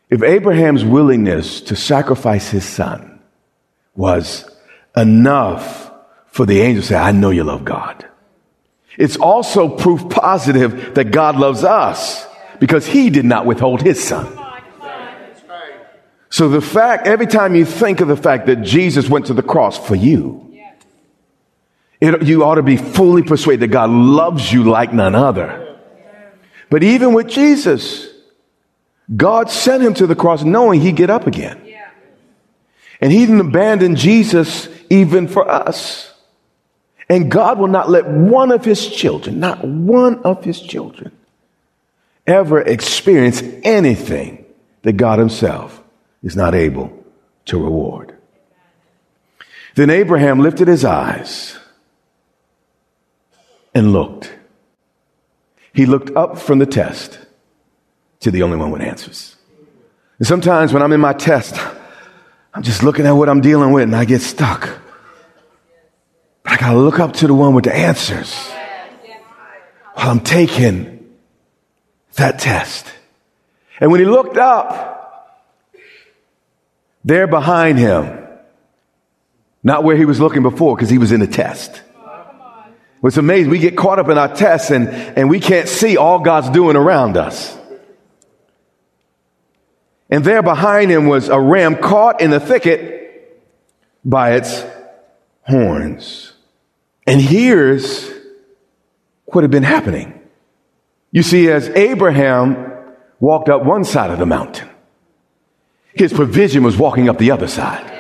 If 0.09 0.21
Abraham's 0.21 0.85
willingness 0.85 1.61
to 1.61 1.75
sacrifice 1.75 2.49
his 2.49 2.65
son 2.65 3.19
was 3.95 4.49
enough 4.95 5.91
for 6.27 6.45
the 6.45 6.61
angel 6.61 6.81
to 6.81 6.87
say, 6.87 6.95
I 6.95 7.11
know 7.11 7.31
you 7.31 7.43
love 7.43 7.65
God. 7.65 8.05
It's 8.97 9.17
also 9.17 9.69
proof 9.69 10.09
positive 10.09 10.95
that 10.95 11.11
God 11.11 11.37
loves 11.37 11.63
us 11.63 12.25
because 12.59 12.85
he 12.85 13.09
did 13.09 13.25
not 13.25 13.45
withhold 13.45 13.81
his 13.81 14.01
son. 14.01 14.44
So 16.35 16.49
the 16.49 16.59
fact, 16.59 17.07
every 17.07 17.27
time 17.27 17.55
you 17.55 17.63
think 17.63 18.01
of 18.01 18.09
the 18.09 18.17
fact 18.17 18.47
that 18.47 18.57
Jesus 18.57 19.07
went 19.07 19.27
to 19.27 19.33
the 19.33 19.41
cross 19.41 19.77
for 19.77 19.95
you, 19.95 20.53
it, 22.01 22.23
you 22.23 22.43
ought 22.43 22.55
to 22.55 22.61
be 22.61 22.75
fully 22.75 23.23
persuaded 23.23 23.61
that 23.61 23.67
God 23.73 23.89
loves 23.89 24.51
you 24.51 24.65
like 24.65 24.91
none 24.91 25.15
other. 25.15 25.77
But 26.69 26.83
even 26.83 27.13
with 27.13 27.29
Jesus, 27.29 28.09
God 29.15 29.49
sent 29.49 29.81
him 29.81 29.93
to 29.93 30.07
the 30.07 30.15
cross 30.15 30.43
knowing 30.43 30.81
he'd 30.81 30.97
get 30.97 31.09
up 31.09 31.25
again. 31.25 31.73
And 32.99 33.13
he 33.13 33.19
didn't 33.19 33.39
abandon 33.39 33.95
Jesus 33.95 34.67
even 34.89 35.29
for 35.29 35.49
us. 35.49 36.13
And 37.07 37.31
God 37.31 37.59
will 37.59 37.69
not 37.69 37.89
let 37.89 38.09
one 38.09 38.51
of 38.51 38.65
his 38.65 38.85
children, 38.85 39.39
not 39.39 39.63
one 39.63 40.21
of 40.23 40.43
his 40.43 40.59
children, 40.59 41.13
ever 42.27 42.59
experience 42.59 43.41
anything 43.63 44.43
that 44.81 44.97
God 44.97 45.17
himself 45.17 45.81
is 46.25 46.35
not 46.35 46.55
able 46.55 46.91
to 47.45 47.57
reward. 47.63 48.13
Then 49.75 49.89
Abraham 49.89 50.39
lifted 50.39 50.67
his 50.67 50.83
eyes 50.83 51.57
and 53.73 53.93
looked. 53.93 54.33
He 55.71 55.85
looked 55.85 56.15
up 56.15 56.39
from 56.39 56.59
the 56.59 56.65
test 56.65 57.19
to 58.21 58.31
the 58.31 58.41
only 58.41 58.57
one 58.57 58.71
with 58.71 58.81
answers. 58.81 59.35
And 60.17 60.27
sometimes 60.27 60.73
when 60.73 60.81
I'm 60.81 60.93
in 60.93 61.01
my 61.01 61.13
test, 61.13 61.55
I'm 62.53 62.63
just 62.63 62.81
looking 62.81 63.05
at 63.05 63.11
what 63.11 63.29
I'm 63.29 63.41
dealing 63.41 63.71
with 63.71 63.83
and 63.83 63.95
I 63.95 64.05
get 64.05 64.21
stuck. 64.21 64.69
But 66.43 66.53
I 66.53 66.57
gotta 66.57 66.79
look 66.79 66.99
up 66.99 67.13
to 67.13 67.27
the 67.27 67.33
one 67.33 67.53
with 67.53 67.65
the 67.65 67.75
answers 67.75 68.33
while 69.93 70.09
I'm 70.09 70.21
taking 70.21 71.13
that 72.15 72.39
test. 72.39 72.91
And 73.79 73.91
when 73.91 73.99
he 73.99 74.05
looked 74.05 74.37
up, 74.37 74.94
there 77.05 77.27
behind 77.27 77.77
him, 77.77 78.27
not 79.63 79.83
where 79.83 79.95
he 79.95 80.05
was 80.05 80.19
looking 80.19 80.41
before 80.41 80.75
because 80.75 80.89
he 80.89 80.97
was 80.97 81.11
in 81.11 81.21
a 81.21 81.27
test. 81.27 81.81
What's 82.99 83.17
amazing, 83.17 83.51
we 83.51 83.59
get 83.59 83.77
caught 83.77 83.99
up 83.99 84.09
in 84.09 84.17
our 84.17 84.33
tests 84.33 84.71
and, 84.71 84.89
and 84.89 85.29
we 85.29 85.39
can't 85.39 85.69
see 85.69 85.95
all 85.95 86.19
God's 86.19 86.49
doing 86.49 86.75
around 86.75 87.15
us. 87.15 87.55
And 90.09 90.25
there 90.25 90.41
behind 90.41 90.89
him 90.89 91.05
was 91.05 91.29
a 91.29 91.39
ram 91.39 91.75
caught 91.75 92.21
in 92.21 92.31
the 92.31 92.39
thicket 92.39 93.45
by 94.03 94.33
its 94.33 94.63
horns. 95.43 96.33
And 97.05 97.21
here's 97.21 98.09
what 99.25 99.43
had 99.43 99.51
been 99.51 99.63
happening. 99.63 100.19
You 101.11 101.21
see, 101.21 101.49
as 101.51 101.69
Abraham 101.69 102.73
walked 103.19 103.49
up 103.49 103.63
one 103.63 103.83
side 103.83 104.09
of 104.09 104.17
the 104.17 104.25
mountain, 104.25 104.64
his 105.95 106.11
provision 106.11 106.63
was 106.63 106.77
walking 106.77 107.09
up 107.09 107.17
the 107.17 107.31
other 107.31 107.47
side. 107.47 107.91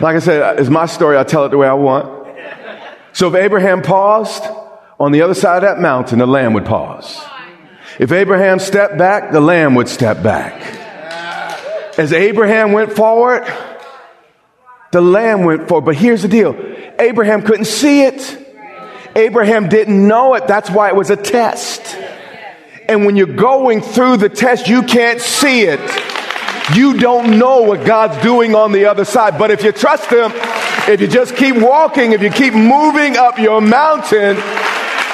Like 0.00 0.16
I 0.16 0.18
said, 0.18 0.58
it's 0.58 0.70
my 0.70 0.86
story. 0.86 1.16
I 1.16 1.24
tell 1.24 1.44
it 1.44 1.50
the 1.50 1.58
way 1.58 1.68
I 1.68 1.74
want. 1.74 2.26
So 3.12 3.28
if 3.28 3.34
Abraham 3.34 3.82
paused 3.82 4.42
on 4.98 5.12
the 5.12 5.22
other 5.22 5.34
side 5.34 5.62
of 5.62 5.62
that 5.62 5.80
mountain, 5.80 6.18
the 6.18 6.26
lamb 6.26 6.54
would 6.54 6.64
pause. 6.64 7.20
If 7.98 8.10
Abraham 8.10 8.58
stepped 8.58 8.96
back, 8.96 9.30
the 9.30 9.40
lamb 9.40 9.74
would 9.74 9.88
step 9.88 10.22
back. 10.22 10.78
As 11.98 12.12
Abraham 12.12 12.72
went 12.72 12.92
forward, 12.94 13.46
the 14.90 15.02
lamb 15.02 15.44
went 15.44 15.68
forward. 15.68 15.84
But 15.84 15.96
here's 15.96 16.22
the 16.22 16.28
deal 16.28 16.56
Abraham 16.98 17.42
couldn't 17.42 17.66
see 17.66 18.02
it. 18.02 18.38
Abraham 19.14 19.68
didn't 19.68 20.08
know 20.08 20.34
it. 20.34 20.46
That's 20.46 20.70
why 20.70 20.88
it 20.88 20.96
was 20.96 21.10
a 21.10 21.16
test. 21.16 21.69
And 22.90 23.06
when 23.06 23.14
you're 23.14 23.26
going 23.26 23.82
through 23.82 24.16
the 24.16 24.28
test, 24.28 24.66
you 24.66 24.82
can't 24.82 25.20
see 25.20 25.62
it. 25.62 25.78
You 26.74 26.98
don't 26.98 27.38
know 27.38 27.62
what 27.62 27.86
God's 27.86 28.20
doing 28.20 28.56
on 28.56 28.72
the 28.72 28.86
other 28.86 29.04
side. 29.04 29.38
But 29.38 29.52
if 29.52 29.62
you 29.62 29.70
trust 29.70 30.10
Him, 30.10 30.32
if 30.88 31.00
you 31.00 31.06
just 31.06 31.36
keep 31.36 31.54
walking, 31.54 32.10
if 32.10 32.20
you 32.20 32.30
keep 32.30 32.52
moving 32.52 33.16
up 33.16 33.38
your 33.38 33.60
mountain, 33.60 34.36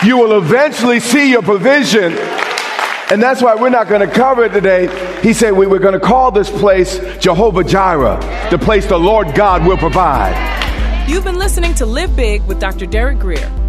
you 0.02 0.16
will 0.16 0.38
eventually 0.38 1.00
see 1.00 1.30
your 1.30 1.42
provision. 1.42 2.14
And 3.10 3.22
that's 3.22 3.42
why 3.42 3.54
we're 3.54 3.68
not 3.68 3.88
going 3.88 4.00
to 4.00 4.12
cover 4.12 4.44
it 4.44 4.54
today. 4.54 4.88
He 5.20 5.34
said 5.34 5.52
we 5.52 5.66
were 5.66 5.78
going 5.78 5.92
to 5.92 6.00
call 6.00 6.30
this 6.30 6.48
place 6.48 6.98
Jehovah 7.18 7.62
Jireh, 7.62 8.18
the 8.50 8.58
place 8.58 8.86
the 8.86 8.98
Lord 8.98 9.34
God 9.34 9.66
will 9.66 9.76
provide. 9.76 10.34
You've 11.08 11.24
been 11.24 11.38
listening 11.38 11.74
to 11.74 11.84
Live 11.84 12.16
Big 12.16 12.42
with 12.46 12.58
Dr. 12.58 12.86
Derek 12.86 13.18
Grier, 13.18 13.50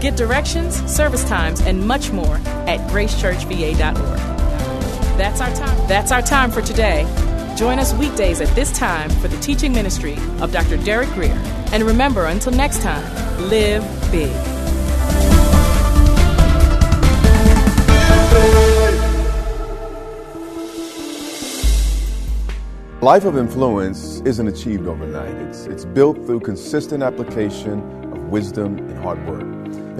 Get 0.00 0.16
directions, 0.16 0.76
service 0.90 1.24
times, 1.24 1.60
and 1.60 1.86
much 1.86 2.10
more 2.10 2.36
at 2.66 2.80
gracechurchva.org. 2.90 4.18
That's 5.18 5.40
our 5.42 5.54
time. 5.54 5.88
That's 5.88 6.10
our 6.10 6.22
time 6.22 6.50
for 6.50 6.62
today. 6.62 7.04
Join 7.58 7.78
us 7.78 7.92
weekdays 7.92 8.40
at 8.40 8.48
this 8.54 8.72
time 8.72 9.10
for 9.10 9.28
the 9.28 9.38
teaching 9.40 9.72
ministry 9.72 10.16
of 10.40 10.52
Dr. 10.52 10.78
Derek 10.78 11.10
Grier. 11.10 11.38
And 11.72 11.82
remember, 11.82 12.24
until 12.24 12.52
next 12.52 12.80
time, 12.80 13.04
live 13.50 13.82
big. 14.10 14.32
Life 23.02 23.24
of 23.24 23.36
influence 23.36 24.20
isn't 24.26 24.46
achieved 24.46 24.86
overnight. 24.86 25.34
It's, 25.48 25.66
it's 25.66 25.84
built 25.84 26.16
through 26.26 26.40
consistent 26.40 27.02
application 27.02 27.80
of 28.12 28.24
wisdom 28.30 28.78
and 28.78 28.98
hard 28.98 29.26
work. 29.26 29.49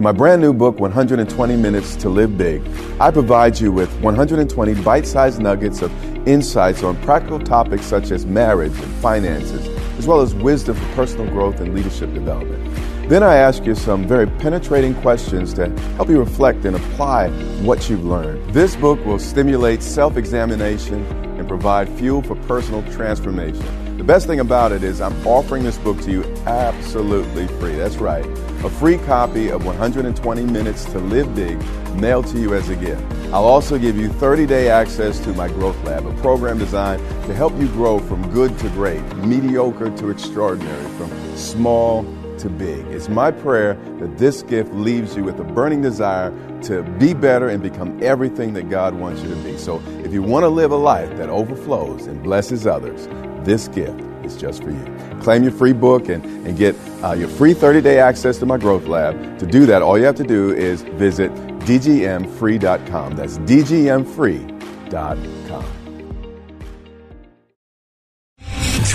In 0.01 0.05
my 0.05 0.13
brand 0.13 0.41
new 0.41 0.55
book, 0.55 0.81
120 0.81 1.57
Minutes 1.57 1.95
to 1.97 2.09
Live 2.09 2.39
Big, 2.39 2.63
I 2.99 3.11
provide 3.11 3.61
you 3.61 3.71
with 3.71 3.93
120 4.01 4.83
bite 4.83 5.07
sized 5.07 5.43
nuggets 5.43 5.83
of 5.83 5.93
insights 6.27 6.83
on 6.83 6.97
practical 7.03 7.39
topics 7.39 7.85
such 7.85 8.11
as 8.11 8.25
marriage 8.25 8.73
and 8.73 8.93
finances, 9.03 9.69
as 9.99 10.07
well 10.07 10.23
as 10.23 10.35
wisdom 10.35 10.75
for 10.75 10.95
personal 10.95 11.27
growth 11.27 11.61
and 11.61 11.75
leadership 11.75 12.15
development. 12.15 13.11
Then 13.11 13.23
I 13.23 13.35
ask 13.35 13.67
you 13.67 13.75
some 13.75 14.09
very 14.09 14.27
penetrating 14.27 14.95
questions 15.03 15.53
to 15.53 15.69
help 15.97 16.09
you 16.09 16.19
reflect 16.19 16.65
and 16.65 16.77
apply 16.77 17.29
what 17.61 17.91
you've 17.91 18.07
learned. 18.07 18.55
This 18.55 18.77
book 18.77 19.05
will 19.05 19.19
stimulate 19.19 19.83
self 19.83 20.17
examination 20.17 21.05
and 21.39 21.47
provide 21.47 21.91
fuel 21.91 22.23
for 22.23 22.37
personal 22.47 22.83
transformation. 22.91 23.80
The 24.01 24.07
best 24.07 24.27
thing 24.27 24.41
about 24.41 24.73
it 24.73 24.83
is 24.83 25.03
I'm 25.03 25.27
offering 25.27 25.63
this 25.63 25.77
book 25.77 26.01
to 26.01 26.11
you 26.11 26.25
absolutely 26.47 27.47
free. 27.59 27.75
That's 27.75 27.99
right. 27.99 28.25
A 28.65 28.71
free 28.71 28.97
copy 28.97 29.51
of 29.51 29.67
120 29.67 30.43
Minutes 30.47 30.87
to 30.87 30.99
Live 31.01 31.35
Big 31.35 31.63
mailed 31.97 32.27
to 32.29 32.41
you 32.41 32.55
as 32.55 32.71
a 32.71 32.77
gift. 32.77 33.03
I'll 33.27 33.45
also 33.45 33.79
give 33.79 33.99
you 33.99 34.09
30 34.09 34.47
day 34.47 34.71
access 34.71 35.21
to 35.21 35.35
my 35.35 35.49
Growth 35.49 35.77
Lab, 35.85 36.07
a 36.07 36.15
program 36.23 36.57
designed 36.57 37.07
to 37.27 37.35
help 37.35 37.55
you 37.59 37.69
grow 37.69 37.99
from 37.99 38.27
good 38.33 38.59
to 38.61 38.71
great, 38.71 39.03
mediocre 39.17 39.95
to 39.99 40.09
extraordinary, 40.09 40.89
from 40.97 41.37
small 41.37 42.03
to 42.39 42.49
big. 42.49 42.87
It's 42.87 43.11
my 43.11 43.31
prayer 43.31 43.75
that 43.99 44.17
this 44.17 44.43
gift 44.45 44.73
leaves 44.73 45.15
you 45.15 45.25
with 45.25 45.39
a 45.41 45.45
burning 45.45 45.83
desire 45.83 46.33
to 46.63 46.83
be 46.99 47.13
better 47.13 47.51
and 47.51 47.63
become 47.63 48.03
everything 48.03 48.55
that 48.55 48.71
God 48.71 48.95
wants 48.95 49.21
you 49.21 49.29
to 49.29 49.37
be. 49.43 49.59
So 49.59 49.83
if 50.03 50.15
you 50.15 50.23
want 50.23 50.45
to 50.45 50.49
live 50.49 50.73
a 50.73 50.77
life 50.77 51.15
that 51.19 51.29
overflows 51.29 52.07
and 52.07 52.23
blesses 52.23 52.67
others, 52.67 53.07
this 53.45 53.69
gift 53.69 54.01
is 54.25 54.37
just 54.37 54.63
for 54.63 54.71
you. 54.71 55.19
Claim 55.23 55.43
your 55.43 55.53
free 55.53 55.73
book 55.73 56.09
and, 56.09 56.25
and 56.47 56.57
get 56.57 56.75
uh, 57.03 57.13
your 57.13 57.29
free 57.29 57.55
30 57.55 57.81
day 57.81 57.99
access 57.99 58.39
to 58.39 58.47
my 58.47 58.57
growth 58.57 58.87
lab. 58.87 59.39
To 59.39 59.47
do 59.47 59.67
that, 59.67 59.83
all 59.83 59.99
you 59.99 60.05
have 60.05 60.17
to 60.17 60.25
do 60.25 60.53
is 60.53 60.83
visit 60.83 61.33
dgmfree.com. 61.61 63.17
That's 63.17 63.39
dgmfree.com. 63.39 65.40